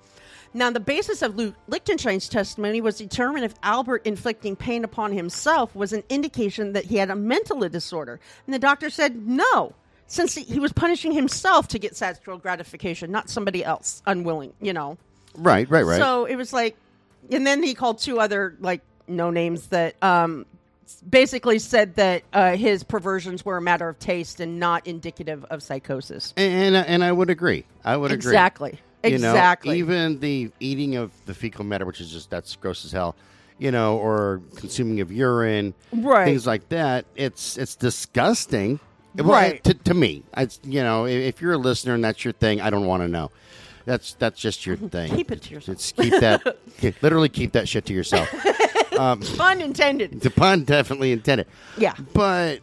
Now, 0.54 0.72
the 0.72 0.80
basis 0.80 1.22
of 1.22 1.36
Luke 1.36 1.56
Lichtenstein's 1.68 2.28
testimony 2.28 2.82
was 2.82 2.98
determined 2.98 3.46
if 3.46 3.54
Albert 3.62 4.02
inflicting 4.06 4.56
pain 4.56 4.84
upon 4.84 5.12
himself 5.12 5.76
was 5.76 5.94
an 5.94 6.04
indication 6.10 6.74
that 6.74 6.86
he 6.86 6.98
had 6.98 7.10
a 7.10 7.16
mental 7.16 7.68
disorder. 7.70 8.20
And 8.48 8.54
the 8.54 8.60
doctor 8.60 8.90
said 8.90 9.28
no, 9.28 9.74
since 10.08 10.34
he, 10.34 10.44
he 10.44 10.60
was 10.60 10.74
punishing 10.74 11.12
himself 11.12 11.68
to 11.70 11.80
get 11.80 11.96
sexual 11.96 12.38
gratification, 12.38 13.12
not 13.12 13.30
somebody 13.30 13.64
else 13.64 14.02
unwilling, 14.08 14.54
you 14.60 14.74
know. 14.74 14.98
Right, 15.36 15.70
right, 15.70 15.86
right. 15.86 16.00
So 16.00 16.26
it 16.26 16.36
was 16.36 16.52
like, 16.52 16.76
and 17.32 17.46
then 17.46 17.62
he 17.62 17.76
called 17.76 18.00
two 18.00 18.20
other 18.20 18.56
like 18.60 18.82
no 19.08 19.30
names 19.30 19.68
that 19.68 20.02
um, 20.04 20.48
basically 21.08 21.60
said 21.60 21.96
that 21.96 22.24
uh, 22.34 22.56
his 22.56 22.84
perversions 22.84 23.46
were 23.46 23.58
a 23.58 23.62
matter 23.62 23.88
of 23.88 24.00
taste 24.00 24.40
and 24.40 24.60
not 24.60 24.88
indicative 24.88 25.46
of 25.46 25.62
psychosis. 25.62 26.34
and, 26.36 26.76
and 26.76 26.88
and 26.88 27.04
I 27.04 27.12
would 27.12 27.30
agree. 27.30 27.66
I 27.84 27.96
would 27.96 28.12
agree. 28.12 28.32
Exactly. 28.32 28.80
You 29.04 29.18
know, 29.18 29.32
Exactly. 29.32 29.80
even 29.80 30.20
the 30.20 30.52
eating 30.60 30.96
of 30.98 31.12
the 31.26 31.34
fecal 31.34 31.64
matter, 31.64 31.86
which 31.86 32.02
is 32.02 32.12
just 32.12 32.30
that's 32.30 32.56
gross 32.58 32.84
as 32.86 32.92
hell. 32.92 33.16
You 33.58 33.72
know, 33.72 33.98
or 33.98 34.42
consuming 34.56 35.02
of 35.02 35.12
urine, 35.12 35.74
Right. 35.94 36.26
Things 36.26 36.48
like 36.48 36.70
that. 36.70 37.06
It's 37.16 37.58
it's 37.58 37.76
disgusting. 37.76 38.80
Well, 39.16 39.28
Right. 39.30 39.64
to, 39.66 39.74
to 39.74 39.94
me, 39.94 40.24
it's 40.38 40.60
you 40.64 40.82
know, 40.82 41.06
if, 41.08 41.42
you're 41.42 41.54
a 41.54 41.58
listener 41.58 41.94
and 41.96 42.04
that's 42.04 42.24
your 42.24 42.32
thing, 42.34 42.62
I 42.62 42.70
don't 42.70 42.86
want 42.86 43.04
to 43.04 43.08
know. 43.08 43.32
That's 43.86 44.14
that's 44.14 44.40
just 44.40 44.66
your 44.66 44.76
thing. 44.96 45.14
Keep 45.16 45.32
it 45.32 45.42
to 45.44 45.54
yourself. 45.54 45.76
It's 45.78 45.92
keep 45.92 46.14
that. 46.20 46.58
literally 47.02 47.28
keep 47.30 47.52
that 47.54 47.68
shit 47.68 47.86
to 47.86 47.94
yourself. 47.94 48.30
Um, 49.00 49.22
pun 49.38 49.62
intended. 49.62 50.20
the 50.20 50.30
pun 50.30 50.66
definitely 50.66 51.14
intended. 51.14 51.48
Yeah. 51.78 51.94
But 52.14 52.60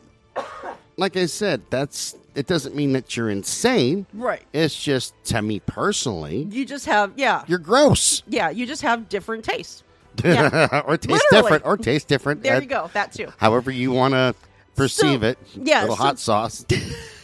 like 0.96 1.16
I 1.16 1.26
said, 1.26 1.62
that's 1.70 2.16
it 2.34 2.46
doesn't 2.46 2.74
mean 2.74 2.92
that 2.92 3.16
you're 3.16 3.30
insane. 3.30 4.06
Right. 4.12 4.42
It's 4.52 4.74
just 4.80 5.14
to 5.26 5.40
me 5.42 5.60
personally, 5.60 6.46
You 6.50 6.64
just 6.66 6.86
have 6.86 7.12
yeah. 7.16 7.44
you're 7.46 7.58
gross. 7.58 8.22
yeah, 8.26 8.50
you 8.50 8.66
just 8.66 8.82
have 8.82 9.08
different 9.08 9.44
tastes. 9.44 9.82
Yeah. 10.24 10.82
or 10.86 10.96
taste 10.96 11.08
Literally. 11.30 11.42
different. 11.42 11.64
Or 11.66 11.76
taste 11.76 12.08
different. 12.08 12.42
there 12.42 12.60
you 12.60 12.66
go. 12.68 12.90
That 12.94 13.12
too. 13.12 13.28
However 13.38 13.70
you 13.70 13.92
want 13.92 14.12
to 14.14 14.34
perceive 14.74 15.20
So, 15.20 15.26
it. 15.28 15.38
yeah, 15.54 15.82
Little 15.82 15.96
so- 15.96 16.02
hot 16.02 16.18
sauce. 16.18 16.64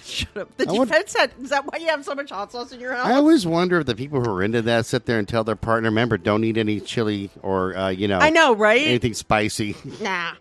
Shut 0.05 0.37
up. 0.37 0.57
The 0.59 0.69
I 0.69 0.73
would- 0.73 0.89
defense 0.89 1.17
had 1.17 1.31
is 1.43 1.49
that 1.51 1.65
why 1.65 1.79
you 1.79 1.87
have 1.87 2.05
so 2.05 2.15
much 2.15 2.29
hot 2.31 2.53
sauce 2.53 2.71
in 2.73 2.81
your 2.81 2.93
house? 2.95 3.07
I 3.07 3.15
always 3.15 3.47
wonder 3.47 3.81
if 3.81 3.87
the 3.87 3.95
people 3.95 4.23
who 4.23 4.31
are 4.31 4.43
into 4.43 4.61
that 4.63 4.85
sit 4.85 5.07
there 5.07 5.19
and 5.19 5.27
tell 5.27 5.43
their 5.43 5.57
partner, 5.57 5.89
remember, 5.89 6.19
don't 6.19 6.45
eat 6.45 6.59
any 6.59 6.81
chili 6.81 7.31
or, 7.41 7.75
uh, 7.75 7.89
you 7.89 8.09
know, 8.09 8.19
I 8.19 8.29
know, 8.29 8.55
right? 8.55 8.83
anything 8.83 9.15
spicy. 9.15 9.75
Nah. 10.03 10.33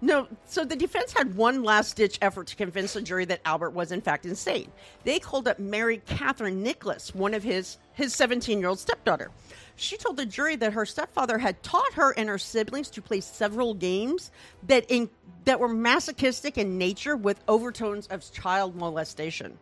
No, 0.00 0.28
so 0.44 0.64
the 0.64 0.76
defense 0.76 1.12
had 1.12 1.36
one 1.36 1.62
last 1.62 1.96
ditch 1.96 2.18
effort 2.20 2.48
to 2.48 2.56
convince 2.56 2.92
the 2.92 3.00
jury 3.00 3.24
that 3.26 3.40
Albert 3.44 3.70
was 3.70 3.92
in 3.92 4.02
fact 4.02 4.26
insane. 4.26 4.70
They 5.04 5.18
called 5.18 5.48
up 5.48 5.58
Mary 5.58 6.02
Catherine 6.06 6.62
Nicholas, 6.62 7.14
one 7.14 7.32
of 7.34 7.42
his 7.42 7.78
his 7.94 8.14
17 8.14 8.58
year 8.58 8.68
old 8.68 8.78
stepdaughter. 8.78 9.30
She 9.76 9.96
told 9.96 10.16
the 10.16 10.26
jury 10.26 10.56
that 10.56 10.74
her 10.74 10.86
stepfather 10.86 11.38
had 11.38 11.62
taught 11.62 11.94
her 11.94 12.12
and 12.12 12.28
her 12.28 12.38
siblings 12.38 12.90
to 12.90 13.02
play 13.02 13.20
several 13.20 13.74
games 13.74 14.30
that 14.66 14.84
in 14.90 15.08
that 15.44 15.60
were 15.60 15.68
masochistic 15.68 16.58
in 16.58 16.76
nature 16.76 17.16
with 17.16 17.42
overtones 17.48 18.06
of 18.08 18.30
child 18.32 18.76
molestation. 18.76 19.58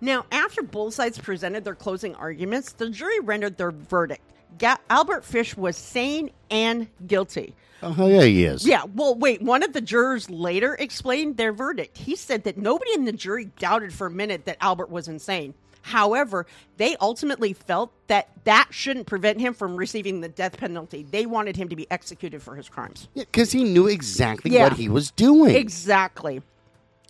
Now, 0.00 0.24
after 0.32 0.62
both 0.62 0.94
sides 0.94 1.18
presented 1.18 1.64
their 1.64 1.74
closing 1.74 2.14
arguments, 2.14 2.72
the 2.72 2.88
jury 2.88 3.20
rendered 3.20 3.56
their 3.58 3.70
verdict. 3.70 4.22
Ga- 4.58 4.78
Albert 4.88 5.24
Fish 5.24 5.56
was 5.56 5.76
sane 5.76 6.30
and 6.50 6.88
guilty. 7.06 7.54
Oh, 7.82 7.92
hell 7.92 8.10
yeah, 8.10 8.22
he 8.24 8.44
is. 8.44 8.66
Yeah, 8.66 8.82
well, 8.94 9.14
wait. 9.14 9.40
One 9.40 9.62
of 9.62 9.72
the 9.72 9.80
jurors 9.80 10.28
later 10.28 10.74
explained 10.74 11.38
their 11.38 11.52
verdict. 11.52 11.96
He 11.96 12.14
said 12.14 12.44
that 12.44 12.58
nobody 12.58 12.92
in 12.92 13.06
the 13.06 13.12
jury 13.12 13.46
doubted 13.58 13.92
for 13.94 14.06
a 14.06 14.10
minute 14.10 14.44
that 14.44 14.58
Albert 14.60 14.90
was 14.90 15.08
insane. 15.08 15.54
However, 15.82 16.44
they 16.76 16.94
ultimately 16.96 17.54
felt 17.54 17.90
that 18.08 18.28
that 18.44 18.68
shouldn't 18.70 19.06
prevent 19.06 19.40
him 19.40 19.54
from 19.54 19.76
receiving 19.76 20.20
the 20.20 20.28
death 20.28 20.58
penalty. 20.58 21.06
They 21.10 21.24
wanted 21.24 21.56
him 21.56 21.70
to 21.70 21.76
be 21.76 21.90
executed 21.90 22.42
for 22.42 22.54
his 22.54 22.68
crimes. 22.68 23.08
Yeah, 23.14 23.24
because 23.24 23.50
he 23.50 23.64
knew 23.64 23.86
exactly 23.86 24.50
Yeah. 24.50 24.64
what 24.64 24.74
he 24.74 24.90
was 24.90 25.10
doing. 25.12 25.54
Exactly. 25.56 26.42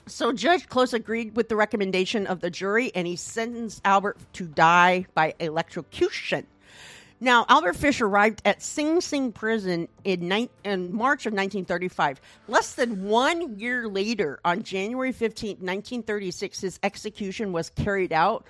So 0.06 0.32
Judge 0.32 0.68
Close 0.68 0.92
agreed 0.92 1.34
with 1.34 1.48
the 1.48 1.56
recommendation 1.56 2.28
of 2.28 2.40
the 2.40 2.50
jury 2.50 2.92
and 2.94 3.08
he 3.08 3.16
sentenced 3.16 3.80
Albert 3.84 4.18
to 4.34 4.44
die 4.46 5.06
by 5.14 5.34
electrocution. 5.40 6.46
Now, 7.22 7.44
Albert 7.50 7.76
Fish 7.76 8.00
arrived 8.00 8.40
at 8.46 8.62
Sing 8.62 9.00
Sing 9.02 9.30
prison 9.32 9.88
in, 10.04 10.26
ni- 10.28 10.50
in 10.64 10.94
March 10.94 11.26
of 11.26 11.32
1935. 11.34 12.20
Less 12.48 12.74
than 12.74 13.04
one 13.04 13.58
year 13.58 13.86
later, 13.88 14.40
on 14.44 14.62
January 14.62 15.12
15, 15.12 15.56
1936, 15.58 16.60
his 16.60 16.80
execution 16.82 17.52
was 17.52 17.68
carried 17.70 18.12
out 18.12 18.46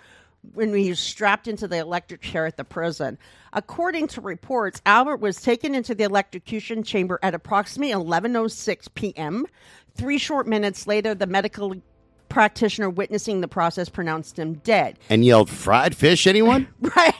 when 0.54 0.72
he 0.72 0.88
was 0.88 1.00
strapped 1.00 1.48
into 1.48 1.66
the 1.66 1.78
electric 1.78 2.20
chair 2.22 2.46
at 2.46 2.56
the 2.56 2.64
prison. 2.64 3.18
According 3.52 4.06
to 4.08 4.20
reports, 4.20 4.80
Albert 4.86 5.16
was 5.16 5.42
taken 5.42 5.74
into 5.74 5.94
the 5.94 6.04
electrocution 6.04 6.82
chamber 6.84 7.18
at 7.22 7.34
approximately 7.34 7.92
11:06 7.92 8.86
p.m. 8.94 9.46
Three 9.96 10.16
short 10.18 10.46
minutes 10.46 10.86
later, 10.86 11.14
the 11.14 11.26
medical 11.26 11.74
practitioner 12.28 12.88
witnessing 12.88 13.40
the 13.40 13.48
process 13.48 13.88
pronounced 13.88 14.38
him 14.38 14.54
dead. 14.54 14.98
and 15.10 15.24
yelled, 15.24 15.50
fried 15.50 15.96
fish, 15.96 16.28
anyone? 16.28 16.68
Right. 16.96 17.14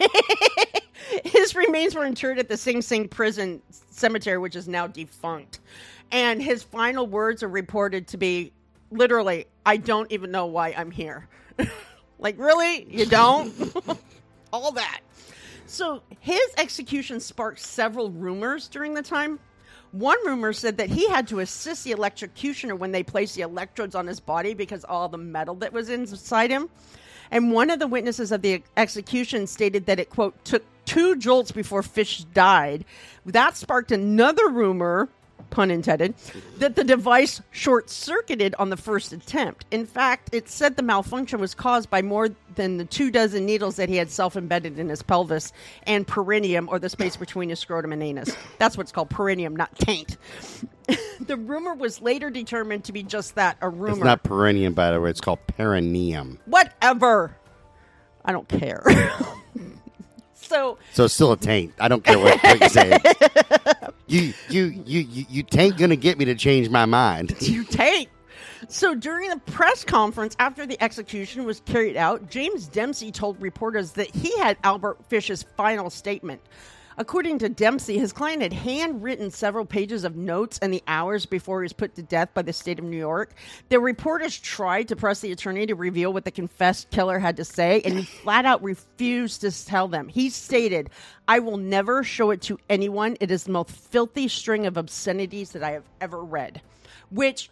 his 1.25 1.55
remains 1.55 1.95
were 1.95 2.05
interred 2.05 2.39
at 2.39 2.49
the 2.49 2.57
Sing 2.57 2.83
Sing 2.83 3.09
prison 3.09 3.63
cemetery, 3.91 4.39
which 4.39 4.57
is 4.57 4.69
now 4.69 4.87
defunct. 4.87 5.61
And 6.13 6.43
his 6.43 6.63
final 6.63 7.07
words 7.07 7.43
are 7.43 7.49
reported 7.49 8.09
to 8.09 8.17
be 8.17 8.53
literally, 8.91 9.47
I 9.65 9.77
don't 9.77 10.11
even 10.11 10.31
know 10.31 10.47
why 10.47 10.75
I'm 10.77 10.91
here. 10.91 11.29
like, 12.19 12.39
really? 12.39 12.87
You 12.91 13.07
don't? 13.07 13.53
All 14.53 14.73
that. 14.73 15.01
So 15.67 16.03
his 16.19 16.41
execution 16.59 17.21
sparked 17.21 17.61
several 17.61 18.11
rumors 18.11 18.67
during 18.67 18.95
the 18.95 19.03
time. 19.03 19.39
One 19.93 20.19
rumor 20.27 20.53
said 20.53 20.77
that 20.79 20.89
he 20.89 21.09
had 21.09 21.29
to 21.29 21.41
assist 21.41 21.85
the 21.85 21.93
electrocutioner 21.93 22.77
when 22.77 22.91
they 22.91 23.03
placed 23.03 23.37
the 23.37 23.43
electrodes 23.43 23.95
on 23.95 24.07
his 24.07 24.21
body 24.21 24.55
because 24.55 24.85
all 24.85 25.09
the 25.09 25.19
metal 25.19 25.55
that 25.57 25.73
was 25.73 25.89
inside 25.89 26.51
him. 26.51 26.69
And 27.31 27.53
one 27.53 27.71
of 27.71 27.79
the 27.79 27.87
witnesses 27.87 28.33
of 28.33 28.43
the 28.43 28.63
execution 28.77 29.47
stated 29.47 29.87
that 29.87 30.01
it, 30.01 30.11
quote, 30.11 30.45
took 30.45 30.65
two 30.85 31.16
jolts 31.16 31.53
before 31.53 31.83
Fish 31.83 32.25
died. 32.35 32.85
That 33.27 33.57
sparked 33.57 33.93
another 33.93 34.49
rumor, 34.49 35.09
pun 35.51 35.71
intended, 35.71 36.14
that 36.59 36.77
the 36.77 36.85
device 36.85 37.43
short 37.51 37.90
circuited 37.90 38.55
on 38.59 38.71
the 38.71 38.77
first 38.77 39.12
attempt. 39.12 39.64
In 39.71 39.87
fact, 39.87 40.31
it 40.33 40.49
said 40.49 40.77
the 40.77 40.83
malfunction 40.83 41.40
was 41.40 41.55
caused 41.55 41.90
by 41.90 42.03
more 42.03 42.31
than 42.55 42.79
the 42.79 42.85
two 42.85 43.11
dozen 43.11 43.47
needles 43.47 43.77
that 43.77 43.88
he 43.88 43.97
had 43.97 44.11
self 44.11 44.37
embedded 44.37 44.79
in 44.79 44.88
his 44.88 45.03
pelvis 45.03 45.53
and 45.85 46.07
perineum, 46.07 46.69
or 46.71 46.79
the 46.79 46.88
space 46.88 47.16
between 47.16 47.49
his 47.49 47.59
scrotum 47.59 47.93
and 47.93 48.03
anus. 48.03 48.35
That's 48.59 48.77
what's 48.77 48.93
called 48.93 49.11
perineum, 49.11 49.55
not 49.57 49.75
taint. 49.77 50.16
the 51.21 51.37
rumor 51.37 51.75
was 51.75 52.01
later 52.01 52.31
determined 52.31 52.85
to 52.85 52.93
be 52.93 53.03
just 53.03 53.35
that 53.37 53.57
a 53.61 53.69
rumor. 53.69 53.97
It's 53.97 54.05
not 54.05 54.23
perineum, 54.23 54.75
by 54.75 54.90
the 54.90 55.01
way. 55.01 55.11
It's 55.11 55.21
called 55.21 55.40
perineum. 55.47 56.38
Whatever. 56.47 57.37
I 58.25 58.33
don't 58.33 58.49
care. 58.49 58.83
so 60.51 60.79
So 60.93 61.05
it's 61.05 61.15
still 61.15 61.33
a 61.33 61.37
taint. 61.37 61.73
I 61.79 61.89
don't 61.89 62.05
care 62.05 62.19
what, 62.19 62.43
what 62.43 62.61
you 62.61 62.69
say. 62.69 62.99
You, 64.07 64.35
you, 64.49 64.65
you, 64.85 65.01
you, 65.03 65.27
you 65.31 65.45
tain't 65.45 65.79
gonna 65.79 65.95
get 65.95 66.19
me 66.19 66.25
to 66.25 66.35
change 66.35 66.69
my 66.69 66.85
mind. 66.85 67.37
you 67.41 67.63
take. 67.63 68.09
So 68.69 68.93
during 68.93 69.31
the 69.31 69.37
press 69.37 69.85
conference 69.85 70.35
after 70.41 70.67
the 70.67 70.77
execution 70.83 71.45
was 71.45 71.61
carried 71.61 71.97
out, 71.97 72.29
James 72.29 72.67
Dempsey 72.67 73.13
told 73.13 73.41
reporters 73.41 73.93
that 73.93 74.13
he 74.13 74.37
had 74.39 74.57
Albert 74.65 74.99
Fish's 75.09 75.45
final 75.57 75.91
statement. 75.91 76.41
According 77.01 77.39
to 77.39 77.49
Dempsey, 77.49 77.99
his 77.99 78.13
client 78.13 78.43
had 78.43 78.53
handwritten 78.53 79.31
several 79.31 79.65
pages 79.65 80.05
of 80.05 80.17
notes 80.17 80.59
and 80.61 80.71
the 80.71 80.83
hours 80.87 81.25
before 81.25 81.63
he 81.63 81.65
was 81.65 81.73
put 81.73 81.95
to 81.95 82.03
death 82.03 82.35
by 82.35 82.43
the 82.43 82.53
state 82.53 82.79
of 82.79 82.85
New 82.85 82.99
York. 82.99 83.33
The 83.71 83.81
reporters 83.81 84.39
tried 84.39 84.89
to 84.89 84.97
press 84.97 85.21
the 85.21 85.33
attorney 85.33 85.65
to 85.65 85.75
reveal 85.75 86.13
what 86.13 86.27
the 86.27 86.31
confessed 86.31 86.91
killer 86.91 87.19
had 87.19 87.39
to 87.39 87.45
say, 87.47 87.81
and 87.87 88.01
he 88.01 88.05
flat 88.05 88.45
out 88.45 88.63
refused 88.63 89.41
to 89.41 89.65
tell 89.65 89.89
them. 89.89 90.09
He 90.09 90.29
stated, 90.29 90.91
I 91.27 91.39
will 91.39 91.57
never 91.57 92.05
show 92.05 92.33
it 92.33 92.43
to 92.43 92.59
anyone. 92.69 93.17
It 93.19 93.31
is 93.31 93.45
the 93.45 93.53
most 93.53 93.71
filthy 93.71 94.29
string 94.29 94.67
of 94.67 94.77
obscenities 94.77 95.53
that 95.53 95.63
I 95.63 95.71
have 95.71 95.85
ever 96.03 96.23
read. 96.23 96.61
Which 97.09 97.49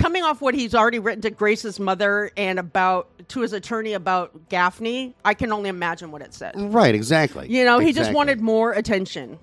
coming 0.00 0.22
off 0.22 0.40
what 0.40 0.54
he's 0.54 0.74
already 0.74 0.98
written 0.98 1.22
to 1.22 1.30
Grace's 1.30 1.78
mother 1.78 2.30
and 2.36 2.58
about 2.58 3.08
to 3.28 3.40
his 3.40 3.52
attorney 3.52 3.92
about 3.92 4.48
Gaffney, 4.48 5.14
I 5.24 5.34
can 5.34 5.52
only 5.52 5.68
imagine 5.68 6.10
what 6.10 6.22
it 6.22 6.34
said. 6.34 6.54
Right, 6.56 6.94
exactly. 6.94 7.48
You 7.48 7.64
know, 7.64 7.78
he 7.78 7.92
just 7.92 8.12
wanted 8.12 8.40
more 8.40 8.72
attention. 8.72 9.38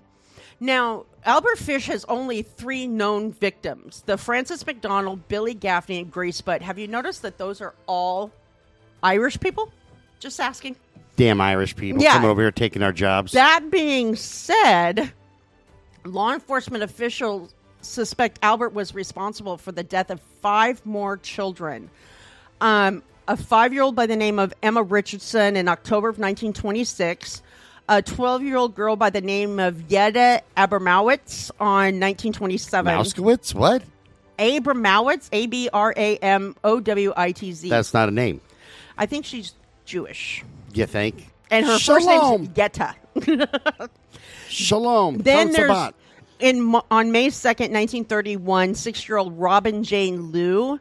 Now, 0.59 1.05
Albert 1.23 1.59
Fish 1.59 1.85
has 1.87 2.03
only 2.05 2.41
three 2.41 2.87
known 2.87 3.31
victims 3.31 4.01
the 4.07 4.17
Francis 4.17 4.65
McDonald, 4.65 5.27
Billy 5.27 5.53
Gaffney, 5.53 5.99
and 5.99 6.11
Grace 6.11 6.41
Budd. 6.41 6.61
Have 6.63 6.79
you 6.79 6.87
noticed 6.87 7.21
that 7.21 7.37
those 7.37 7.61
are 7.61 7.75
all 7.85 8.31
Irish 9.03 9.39
people? 9.39 9.71
Just 10.19 10.39
asking. 10.39 10.75
damn 11.15 11.39
Irish 11.41 11.75
people 11.75 12.01
Yeah. 12.01 12.13
coming 12.13 12.29
over 12.29 12.41
here 12.41 12.51
taking 12.51 12.81
our 12.83 12.91
jobs. 12.91 13.31
That 13.33 13.69
being 13.71 14.15
said, 14.15 15.11
law 16.05 16.33
enforcement 16.33 16.83
officials 16.83 17.53
suspect 17.87 18.39
Albert 18.41 18.69
was 18.73 18.93
responsible 18.93 19.57
for 19.57 19.71
the 19.71 19.83
death 19.83 20.09
of 20.09 20.21
five 20.41 20.85
more 20.85 21.17
children. 21.17 21.89
Um, 22.61 23.03
a 23.27 23.37
five 23.37 23.73
year 23.73 23.83
old 23.83 23.95
by 23.95 24.05
the 24.05 24.15
name 24.15 24.39
of 24.39 24.53
Emma 24.63 24.81
Richardson 24.83 25.55
in 25.55 25.67
October 25.67 26.09
of 26.09 26.17
1926, 26.17 27.41
a 27.89 28.01
12 28.01 28.43
year 28.43 28.57
old 28.57 28.75
girl 28.75 28.95
by 28.95 29.09
the 29.09 29.21
name 29.21 29.59
of 29.59 29.91
Yetta 29.91 30.41
Abramowitz 30.55 31.51
on 31.59 31.99
1927. 31.99 32.93
Mouskowitz? 32.93 33.53
What? 33.53 33.83
Abramowitz, 34.39 35.29
A 35.31 35.47
B 35.47 35.69
R 35.73 35.93
A 35.97 36.17
M 36.17 36.55
O 36.63 36.79
W 36.79 37.13
I 37.15 37.31
T 37.31 37.51
Z. 37.53 37.69
That's 37.69 37.93
not 37.93 38.07
a 38.07 38.11
name. 38.11 38.41
I 38.97 39.05
think 39.05 39.25
she's 39.25 39.53
Jewish. 39.85 40.43
You 40.73 40.85
think? 40.85 41.27
And 41.49 41.65
her 41.65 41.79
Shalom. 41.79 41.99
first 41.99 42.07
name's 42.07 42.57
Yetta. 42.57 42.95
Shalom. 44.49 45.17
Then 45.17 45.51
there's. 45.51 45.91
In 46.39 46.75
on 46.91 47.11
May 47.11 47.29
second, 47.29 47.71
nineteen 47.71 48.05
thirty 48.05 48.35
one, 48.35 48.75
six 48.75 49.07
year 49.07 49.17
old 49.17 49.37
Robin 49.37 49.83
Jane 49.83 50.31
Liu. 50.31 50.79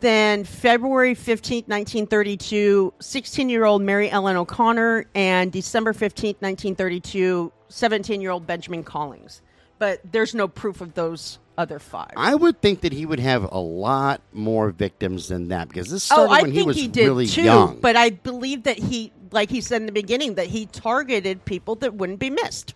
Then 0.00 0.44
February 0.44 1.14
fifteenth, 1.14 1.68
nineteen 1.68 2.06
thirty 2.06 2.36
two, 2.36 2.92
16 3.00 3.48
year 3.48 3.64
old 3.64 3.82
Mary 3.82 4.10
Ellen 4.10 4.36
O'Connor, 4.36 5.06
and 5.14 5.52
December 5.52 5.92
fifteenth, 5.92 6.40
nineteen 6.40 6.74
thirty 6.74 7.00
two, 7.00 7.52
17 7.68 8.20
year 8.20 8.30
old 8.30 8.46
Benjamin 8.46 8.82
Collings. 8.82 9.42
But 9.78 10.00
there's 10.10 10.34
no 10.34 10.46
proof 10.46 10.80
of 10.80 10.94
those 10.94 11.38
other 11.56 11.78
five. 11.78 12.12
I 12.16 12.34
would 12.34 12.60
think 12.60 12.80
that 12.82 12.92
he 12.92 13.06
would 13.06 13.20
have 13.20 13.50
a 13.50 13.58
lot 13.58 14.22
more 14.32 14.70
victims 14.70 15.28
than 15.28 15.48
that 15.48 15.68
because 15.68 15.90
this 15.90 16.10
oh, 16.10 16.26
started 16.26 16.32
I 16.32 16.42
when 16.42 16.52
think 16.52 16.54
he 16.54 16.62
was 16.62 16.76
he 16.76 16.88
did 16.88 17.06
really 17.06 17.26
too. 17.26 17.42
young. 17.42 17.80
But 17.80 17.96
I 17.96 18.10
believe 18.10 18.64
that 18.64 18.78
he, 18.78 19.12
like 19.30 19.50
he 19.50 19.60
said 19.60 19.82
in 19.82 19.86
the 19.86 19.92
beginning, 19.92 20.34
that 20.34 20.46
he 20.46 20.66
targeted 20.66 21.44
people 21.44 21.76
that 21.76 21.94
wouldn't 21.94 22.18
be 22.18 22.30
missed. 22.30 22.74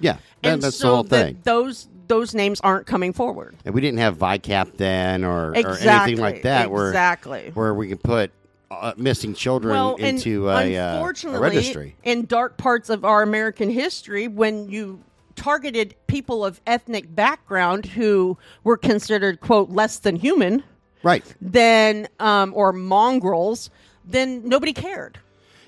Yeah, 0.00 0.18
that, 0.42 0.52
and 0.54 0.62
that's 0.62 0.76
so 0.76 0.88
the 0.88 0.94
whole 0.94 1.04
thing. 1.04 1.38
those 1.44 1.88
those 2.08 2.34
names 2.34 2.60
aren't 2.60 2.86
coming 2.86 3.12
forward. 3.12 3.56
and 3.64 3.74
we 3.74 3.80
didn't 3.80 3.98
have 3.98 4.16
VICAP 4.16 4.76
then 4.76 5.24
or, 5.24 5.50
or 5.50 5.76
anything 5.78 6.18
like 6.18 6.42
that 6.42 6.70
where, 6.70 6.88
Exactly. 6.88 7.50
where 7.54 7.74
we 7.74 7.88
can 7.88 7.98
put 7.98 8.30
uh, 8.70 8.92
missing 8.96 9.34
children 9.34 9.74
well, 9.74 9.96
into 9.96 10.48
a, 10.48 10.76
uh, 10.76 11.12
a 11.24 11.38
registry. 11.40 11.96
in 12.04 12.24
dark 12.26 12.56
parts 12.58 12.90
of 12.90 13.04
our 13.04 13.22
American 13.22 13.70
history, 13.70 14.28
when 14.28 14.68
you 14.68 15.00
targeted 15.34 15.94
people 16.06 16.44
of 16.44 16.60
ethnic 16.66 17.12
background 17.14 17.86
who 17.86 18.38
were 18.64 18.76
considered 18.76 19.40
quote 19.40 19.70
less 19.70 19.98
than 19.98 20.16
human, 20.16 20.62
Right. 21.02 21.24
then 21.40 22.08
um, 22.20 22.52
or 22.54 22.72
mongrels, 22.72 23.70
then 24.04 24.48
nobody 24.48 24.72
cared. 24.72 25.18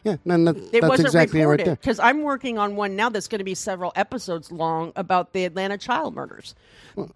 Yeah, 0.05 0.17
no, 0.25 0.37
no, 0.37 0.51
It 0.53 0.71
that's 0.73 0.89
wasn't 0.89 1.07
exactly 1.09 1.41
right 1.41 1.45
reported 1.47 1.67
there. 1.67 1.77
because 1.77 1.99
I'm 1.99 2.23
working 2.23 2.59
on 2.59 2.77
one 2.77 2.95
now 2.97 3.09
that's 3.09 3.29
going 3.29 3.39
to 3.41 3.45
be 3.45 3.55
several 3.55 3.93
episodes 3.97 4.53
long 4.53 4.93
about 4.97 5.33
the 5.33 5.45
Atlanta 5.45 5.77
child 5.79 6.15
murders. 6.15 6.55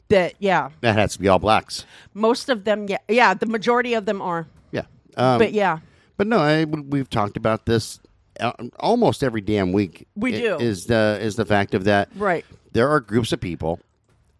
that 0.08 0.34
yeah, 0.38 0.70
That 0.80 0.96
has 0.96 1.12
to 1.14 1.20
be 1.20 1.28
all 1.28 1.38
blacks. 1.38 1.84
most 2.14 2.48
of 2.48 2.64
them 2.64 2.86
yeah 2.88 2.98
yeah 3.08 3.34
the 3.34 3.46
majority 3.46 3.94
of 3.94 4.04
them 4.06 4.20
are, 4.22 4.46
Yeah. 4.72 4.82
Um, 5.16 5.38
but 5.38 5.52
yeah. 5.52 5.78
But 6.16 6.26
no, 6.26 6.38
I, 6.38 6.64
we've 6.64 7.08
talked 7.10 7.36
about 7.36 7.66
this 7.66 7.98
uh, 8.40 8.52
almost 8.80 9.22
every 9.24 9.40
damn 9.40 9.72
week. 9.72 10.06
We 10.14 10.34
i- 10.36 10.40
do. 10.40 10.56
Is 10.56 10.86
the 10.86 11.18
is 11.20 11.36
the 11.36 11.44
fact 11.44 11.74
of 11.74 11.84
that 11.84 12.08
Right. 12.16 12.44
There 12.72 12.88
are 12.88 13.00
groups 13.00 13.32
of 13.32 13.40
people 13.40 13.80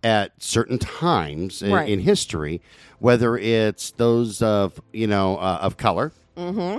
at 0.04 0.32
certain 0.42 0.78
times 0.78 1.62
in, 1.62 1.72
Right. 1.72 1.88
in 1.88 2.00
history, 2.00 2.60
whether 2.98 3.36
it's 3.36 3.90
those 3.92 4.42
of 4.42 4.80
you 4.92 5.06
know 5.06 5.36
uh, 5.38 5.58
of 5.62 5.76
color, 5.76 6.12
Mm-hmm. 6.36 6.78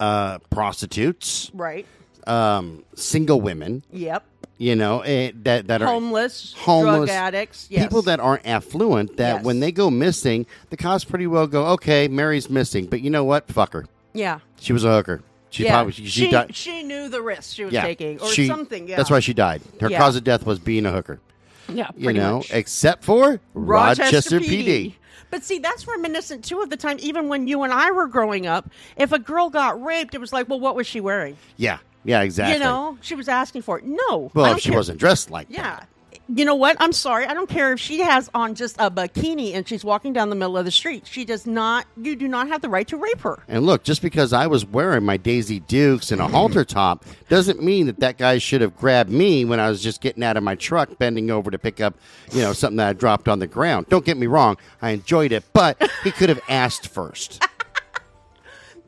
Uh, 0.00 0.38
prostitutes, 0.50 1.50
Right. 1.54 1.86
um, 2.26 2.84
single 2.94 3.40
women, 3.40 3.82
Yep. 3.92 4.24
you 4.58 4.76
know 4.76 5.00
eh, 5.00 5.32
that 5.42 5.66
that 5.68 5.82
are 5.82 5.86
Homeless, 5.86 6.54
homeless 6.56 7.08
drug 7.08 7.08
addicts, 7.10 7.66
yes. 7.70 7.82
people 7.84 8.02
that 8.02 8.20
aren't 8.20 8.46
affluent. 8.46 9.16
That 9.16 9.36
Yes. 9.36 9.44
when 9.44 9.60
they 9.60 9.72
go 9.72 9.90
missing, 9.90 10.46
the 10.70 10.76
cops 10.76 11.04
pretty 11.04 11.26
well 11.26 11.46
go, 11.46 11.66
okay, 11.68 12.08
Mary's 12.08 12.48
missing, 12.50 12.86
but 12.86 13.00
you 13.00 13.10
know 13.10 13.24
what? 13.24 13.48
Fuck 13.48 13.72
her. 13.74 13.86
yeah. 14.12 14.38
She 14.60 14.72
was 14.72 14.84
a 14.84 14.90
hooker. 14.92 15.22
She 15.50 15.64
yeah. 15.64 15.72
probably 15.72 15.92
she, 15.92 16.04
she 16.06 16.24
she, 16.24 16.30
died. 16.30 16.56
she 16.56 16.82
knew 16.82 17.08
the 17.08 17.22
risk 17.22 17.54
she 17.54 17.64
was 17.64 17.72
yeah, 17.72 17.82
taking 17.82 18.18
or 18.20 18.28
she- 18.28 18.46
something. 18.48 18.88
Yeah. 18.88 18.96
That's 18.96 19.10
why 19.10 19.20
she 19.20 19.34
died. 19.34 19.62
Her 19.80 19.88
Yeah. 19.90 19.98
cause 19.98 20.16
of 20.16 20.24
death 20.24 20.44
was 20.46 20.58
being 20.58 20.84
a 20.86 20.90
hooker. 20.90 21.20
Yeah. 21.68 21.90
You 21.96 22.12
know, 22.12 22.38
much. 22.38 22.52
except 22.52 23.04
for 23.04 23.40
Rochester, 23.54 24.40
PD. 24.40 24.94
But 25.34 25.42
see, 25.42 25.58
that's 25.58 25.88
reminiscent 25.88 26.44
too 26.44 26.62
of 26.62 26.70
the 26.70 26.76
time, 26.76 26.96
even 27.00 27.28
when 27.28 27.48
you 27.48 27.64
and 27.64 27.72
I 27.72 27.90
were 27.90 28.06
growing 28.06 28.46
up. 28.46 28.70
If 28.96 29.10
a 29.10 29.18
girl 29.18 29.50
got 29.50 29.82
raped, 29.82 30.14
it 30.14 30.20
was 30.20 30.32
like, 30.32 30.48
well, 30.48 30.60
what 30.60 30.76
was 30.76 30.86
she 30.86 31.00
wearing? 31.00 31.36
Yeah, 31.56 31.78
yeah, 32.04 32.20
exactly. 32.20 32.54
You 32.54 32.60
know, 32.60 32.98
she 33.00 33.16
was 33.16 33.28
asking 33.28 33.62
for 33.62 33.80
it. 33.80 33.84
No. 33.84 34.30
Well, 34.32 34.54
if 34.54 34.60
she 34.60 34.68
care. 34.68 34.78
wasn't 34.78 35.00
dressed 35.00 35.32
like 35.32 35.48
Yeah. 35.50 35.80
You 36.28 36.46
know 36.46 36.54
what? 36.54 36.76
I'm 36.80 36.92
sorry. 36.92 37.26
I 37.26 37.34
don't 37.34 37.48
care 37.48 37.72
if 37.72 37.80
she 37.80 38.00
has 38.00 38.30
on 38.32 38.54
just 38.54 38.76
a 38.78 38.90
bikini 38.90 39.54
and 39.54 39.68
she's 39.68 39.84
walking 39.84 40.14
down 40.14 40.30
the 40.30 40.36
middle 40.36 40.56
of 40.56 40.64
the 40.64 40.70
street. 40.70 41.06
She 41.06 41.24
does 41.24 41.46
not, 41.46 41.86
you 42.00 42.16
do 42.16 42.26
not 42.28 42.48
have 42.48 42.62
the 42.62 42.68
right 42.70 42.88
to 42.88 42.96
rape 42.96 43.20
her. 43.20 43.42
And 43.46 43.66
look, 43.66 43.84
just 43.84 44.00
because 44.00 44.32
I 44.32 44.46
was 44.46 44.64
wearing 44.64 45.04
my 45.04 45.18
Daisy 45.18 45.60
Dukes 45.60 46.10
and 46.10 46.22
a 46.22 46.26
halter 46.26 46.64
top 46.64 47.04
doesn't 47.28 47.62
mean 47.62 47.86
that 47.86 48.00
that 48.00 48.16
guy 48.16 48.38
should 48.38 48.62
have 48.62 48.74
grabbed 48.76 49.10
me 49.10 49.44
when 49.44 49.60
I 49.60 49.68
was 49.68 49.82
just 49.82 50.00
getting 50.00 50.24
out 50.24 50.38
of 50.38 50.42
my 50.42 50.54
truck, 50.54 50.98
bending 50.98 51.30
over 51.30 51.50
to 51.50 51.58
pick 51.58 51.80
up, 51.80 51.94
you 52.32 52.40
know, 52.40 52.54
something 52.54 52.78
that 52.78 52.88
I 52.88 52.92
dropped 52.94 53.28
on 53.28 53.38
the 53.38 53.46
ground. 53.46 53.86
Don't 53.90 54.04
get 54.04 54.16
me 54.16 54.26
wrong, 54.26 54.56
I 54.80 54.90
enjoyed 54.90 55.32
it, 55.32 55.44
but 55.52 55.90
he 56.04 56.10
could 56.10 56.30
have 56.30 56.40
asked 56.48 56.88
first. 56.88 57.44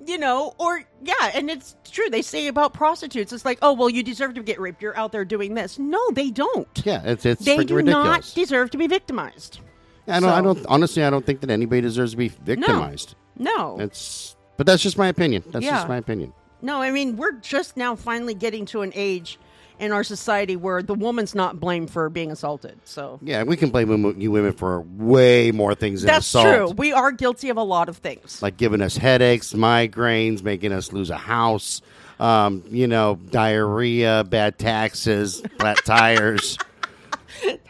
You 0.06 0.18
know, 0.18 0.54
or 0.58 0.82
yeah, 1.02 1.30
and 1.34 1.50
it's 1.50 1.74
true. 1.90 2.08
They 2.08 2.22
say 2.22 2.46
about 2.46 2.72
prostitutes, 2.72 3.32
it's 3.32 3.44
like, 3.44 3.58
oh, 3.60 3.72
well, 3.72 3.90
you 3.90 4.02
deserve 4.04 4.34
to 4.34 4.42
get 4.42 4.60
raped. 4.60 4.80
You're 4.80 4.96
out 4.96 5.10
there 5.10 5.24
doing 5.24 5.54
this. 5.54 5.78
No, 5.78 6.00
they 6.12 6.30
don't. 6.30 6.68
Yeah, 6.84 7.02
it's 7.04 7.26
it's 7.26 7.44
they 7.44 7.56
do 7.64 7.74
ridiculous. 7.74 8.32
not 8.32 8.32
deserve 8.34 8.70
to 8.70 8.78
be 8.78 8.86
victimized. 8.86 9.60
I 10.06 10.20
don't, 10.20 10.28
I 10.30 10.40
don't. 10.40 10.64
Honestly, 10.66 11.02
I 11.02 11.10
don't 11.10 11.26
think 11.26 11.40
that 11.40 11.50
anybody 11.50 11.80
deserves 11.80 12.12
to 12.12 12.16
be 12.16 12.28
victimized. 12.28 13.16
No. 13.36 13.80
It's, 13.80 14.36
but 14.56 14.66
that's 14.66 14.82
just 14.82 14.96
my 14.96 15.08
opinion. 15.08 15.42
That's 15.48 15.64
Yeah. 15.64 15.72
just 15.72 15.88
my 15.88 15.96
opinion. 15.96 16.32
No, 16.62 16.80
I 16.80 16.90
mean, 16.92 17.16
we're 17.16 17.32
just 17.32 17.76
now 17.76 17.96
finally 17.96 18.34
getting 18.34 18.64
to 18.66 18.82
an 18.82 18.92
age 18.94 19.38
in 19.78 19.92
our 19.92 20.02
society 20.04 20.56
where 20.56 20.82
the 20.82 20.94
woman's 20.94 21.34
not 21.34 21.60
blamed 21.60 21.90
for 21.90 22.08
being 22.08 22.30
assaulted. 22.30 22.78
So 22.84 23.18
Yeah, 23.22 23.42
we 23.42 23.56
can 23.56 23.70
blame 23.70 23.88
women- 23.88 24.20
you 24.20 24.30
women 24.30 24.52
for 24.52 24.80
way 24.96 25.52
more 25.52 25.74
things 25.74 26.02
than 26.02 26.06
that's 26.08 26.26
assault. 26.26 26.46
true. 26.46 26.66
We 26.76 26.92
are 26.92 27.12
guilty 27.12 27.50
of 27.50 27.56
a 27.56 27.62
lot 27.62 27.88
of 27.88 27.98
things. 27.98 28.40
like 28.42 28.56
giving 28.56 28.80
us 28.80 28.96
headaches, 28.96 29.52
migraines, 29.52 30.42
making 30.42 30.72
us 30.72 30.92
lose 30.92 31.10
a 31.10 31.16
house, 31.18 31.82
um, 32.18 32.62
you 32.70 32.86
know, 32.86 33.18
diarrhea, 33.30 34.24
bad 34.24 34.58
taxes, 34.58 35.42
flat 35.58 35.76
tires. 35.84 36.56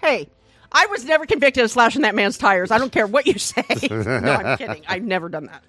hey, 0.01 0.29
I 0.71 0.87
was 0.87 1.05
never 1.05 1.27
convicted 1.27 1.65
of 1.65 1.71
slashing 1.71 2.03
that 2.03 2.15
man's 2.15 2.39
tires. 2.39 2.71
I 2.71 2.79
don't 2.79 2.93
care 2.93 3.07
what 3.07 3.27
you 3.27 3.39
say. 3.39 3.65
no, 3.91 3.97
I'm 4.33 4.59
kidding. 4.59 4.83
I've 4.87 5.03
never 5.03 5.29
done 5.29 5.47
that. 5.47 5.65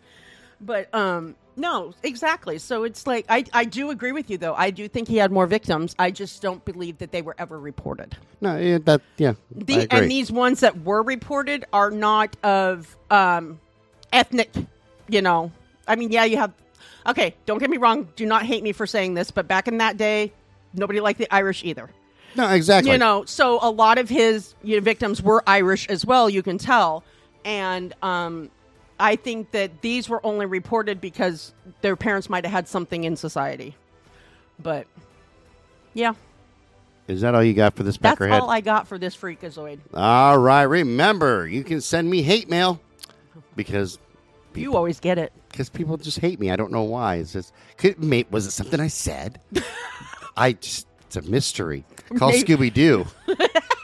But 0.62 0.94
um 0.94 1.36
no, 1.58 1.94
exactly. 2.04 2.60
So 2.60 2.84
it's 2.84 3.08
like 3.08 3.26
I 3.28 3.44
I 3.52 3.66
do 3.66 3.90
agree 3.90 4.12
with 4.12 4.30
you 4.30 4.38
though. 4.38 4.54
I 4.54 4.70
do 4.70 4.88
think 4.88 5.08
he 5.08 5.18
had 5.18 5.32
more 5.32 5.48
victims. 5.48 5.96
I 5.98 6.12
just 6.12 6.42
don't 6.42 6.64
believe 6.64 7.00
that 7.00 7.12
they 7.12 7.22
were 7.24 7.36
ever 7.38 7.60
reported. 7.60 8.16
No, 8.40 8.58
yeah, 8.58 8.78
that 8.86 9.02
yeah, 9.18 9.34
The, 9.52 9.88
and 9.92 10.10
these 10.10 10.32
ones 10.32 10.60
that 10.60 10.82
were 10.84 11.02
reported 11.02 11.66
are 11.74 11.90
not 11.90 12.38
of 12.44 12.96
um, 13.10 13.60
ethnic, 14.14 14.52
you 15.10 15.22
know. 15.22 15.52
I 15.88 15.96
mean, 15.96 16.12
yeah, 16.12 16.26
you 16.26 16.38
have. 16.38 16.54
Okay, 17.08 17.36
don't 17.46 17.58
get 17.58 17.70
me 17.70 17.78
wrong. 17.78 18.08
Do 18.16 18.26
not 18.26 18.44
hate 18.46 18.64
me 18.64 18.72
for 18.72 18.86
saying 18.86 19.16
this, 19.16 19.32
but 19.32 19.48
back 19.48 19.68
in 19.68 19.80
that 19.80 19.98
day, 19.98 20.32
nobody 20.74 21.00
liked 21.00 21.20
the 21.20 21.34
Irish 21.34 21.64
either. 21.64 21.90
no, 22.36 22.50
exactly. 22.50 22.92
You 22.92 22.98
know, 23.00 23.26
so 23.26 23.60
a 23.62 23.72
lot 23.72 23.98
of 23.98 24.10
his 24.10 24.54
you 24.62 24.76
know, 24.76 24.82
victims 24.82 25.22
were 25.24 25.42
Irish 25.48 25.88
as 25.90 26.06
well. 26.06 26.30
You 26.30 26.44
can 26.44 26.58
tell, 26.60 27.04
and 27.46 27.96
um, 28.04 28.52
I 29.00 29.16
think 29.16 29.52
that 29.52 29.82
these 29.82 30.10
were 30.10 30.26
only 30.26 30.46
reported 30.46 31.00
because 31.02 31.54
their 31.82 31.96
parents 31.96 32.30
might 32.30 32.46
have 32.46 32.52
had 32.52 32.68
something 32.68 33.04
in 33.04 33.16
society. 33.16 33.76
But 34.60 34.88
yeah, 35.94 36.14
Is 37.08 37.22
that 37.22 37.36
all 37.36 37.44
you 37.44 37.54
got 37.54 37.76
for 37.76 37.84
this 37.84 37.98
That's 37.98 38.20
peckerhead? 38.20 38.42
all 38.42 38.50
I 38.50 38.62
got 38.62 38.88
for 38.88 38.98
this 38.98 39.16
freakazoid. 39.16 39.80
all 39.94 40.38
right. 40.40 40.64
Remember, 40.64 41.48
you 41.48 41.64
can 41.64 41.80
send 41.82 42.10
me 42.10 42.22
hate 42.24 42.50
mail 42.50 42.80
because 43.56 44.00
You 44.56 44.76
always 44.76 45.00
get 45.00 45.18
it. 45.20 45.32
because 45.52 45.70
people 45.70 45.98
just 45.98 46.20
hate 46.20 46.40
me. 46.40 46.50
I 46.52 46.56
don't 46.56 46.72
know 46.72 46.84
why. 46.84 47.16
It's 47.18 47.34
just 47.34 47.54
could, 47.78 48.04
may, 48.04 48.26
was 48.32 48.48
it 48.48 48.52
something 48.52 48.80
I 48.80 48.88
said? 48.88 49.40
I 50.38 50.54
just 50.54 50.88
it's 51.06 51.16
a 51.16 51.22
mystery. 51.22 51.86
Call 52.18 52.32
Scooby 52.32 52.74
Doo, 52.74 53.06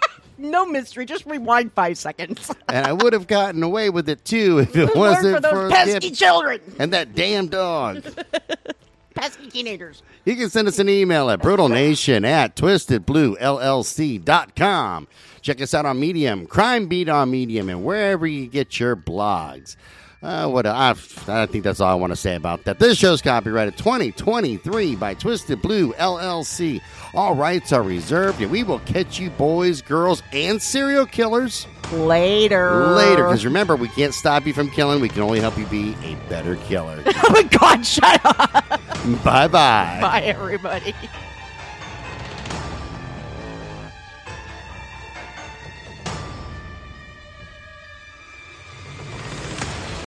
No 0.44 0.66
mystery. 0.66 1.06
Just 1.06 1.26
rewind 1.26 1.72
five 1.74 1.98
seconds. 1.98 2.52
and 2.70 2.86
I 2.86 2.92
would 2.94 3.14
have 3.14 3.28
gotten 3.28 3.64
away 3.64 3.90
with 3.90 4.10
it 4.10 4.24
too 4.26 4.60
if 4.60 4.76
it 4.76 4.88
Learn 4.88 4.98
wasn't 4.98 5.36
for 5.38 5.42
those 5.42 5.52
for 5.54 5.70
pesky 5.70 6.10
the- 6.10 6.16
children, 6.16 6.60
and 6.80 6.92
that 6.94 7.16
damn 7.16 7.48
dog. 7.48 8.04
pesky 9.16 9.50
teenagers. 9.50 10.04
You 10.26 10.36
can 10.36 10.50
send 10.50 10.68
us 10.68 10.80
an 10.80 10.90
email 10.90 11.30
at 11.30 11.40
brutalnation 11.40 12.26
at 12.26 12.56
twistedbluellc.com. 12.56 15.08
Check 15.42 15.62
us 15.62 15.74
out 15.74 15.86
on 15.86 16.00
Medium, 16.00 16.46
Crime 16.48 16.88
Beat 16.88 17.10
on 17.10 17.30
Medium, 17.32 17.70
and 17.70 17.84
wherever 17.84 18.26
you 18.28 18.48
get 18.48 18.80
your 18.80 18.96
blogs. 18.96 19.76
Uh, 20.24 20.48
what 20.48 20.66
I, 20.66 20.92
I 21.28 21.46
think 21.48 21.66
that's 21.66 21.82
all 21.82 21.90
I 21.92 21.96
want 21.96 22.12
to 22.12 22.16
say 22.16 22.36
about 22.36 22.64
that. 22.64 22.80
This 22.80 22.98
show's 22.98 23.22
copyrighted 23.22 23.78
2023 23.78 24.96
by 24.96 25.16
Twisted 25.16 25.62
Blue 25.62 25.92
LLC. 25.94 26.82
All 27.14 27.36
rights 27.36 27.74
are 27.74 27.84
reserved, 27.84 28.42
and 28.42 28.50
we 28.50 28.64
will 28.64 28.80
catch 28.80 29.20
you 29.20 29.30
boys, 29.32 29.82
girls, 29.82 30.24
and 30.32 30.62
serial 30.62 31.06
killers 31.06 31.68
Later. 31.92 32.88
later. 32.96 33.26
Because 33.26 33.44
remember, 33.44 33.76
we 33.76 33.90
can't 33.90 34.14
stop 34.14 34.48
you 34.48 34.54
from 34.54 34.70
killing. 34.70 35.02
We 35.02 35.10
can 35.10 35.24
only 35.24 35.42
help 35.42 35.58
you 35.58 35.66
be 35.66 35.94
a 36.04 36.16
better 36.30 36.56
killer. 36.56 37.04
oh 37.06 37.30
my 37.32 37.44
God! 37.44 37.86
Shut 37.86 38.22
up. 38.24 38.50
bye 39.26 39.50
bye. 39.50 40.00
Bye, 40.02 40.22
everybody. 40.24 40.96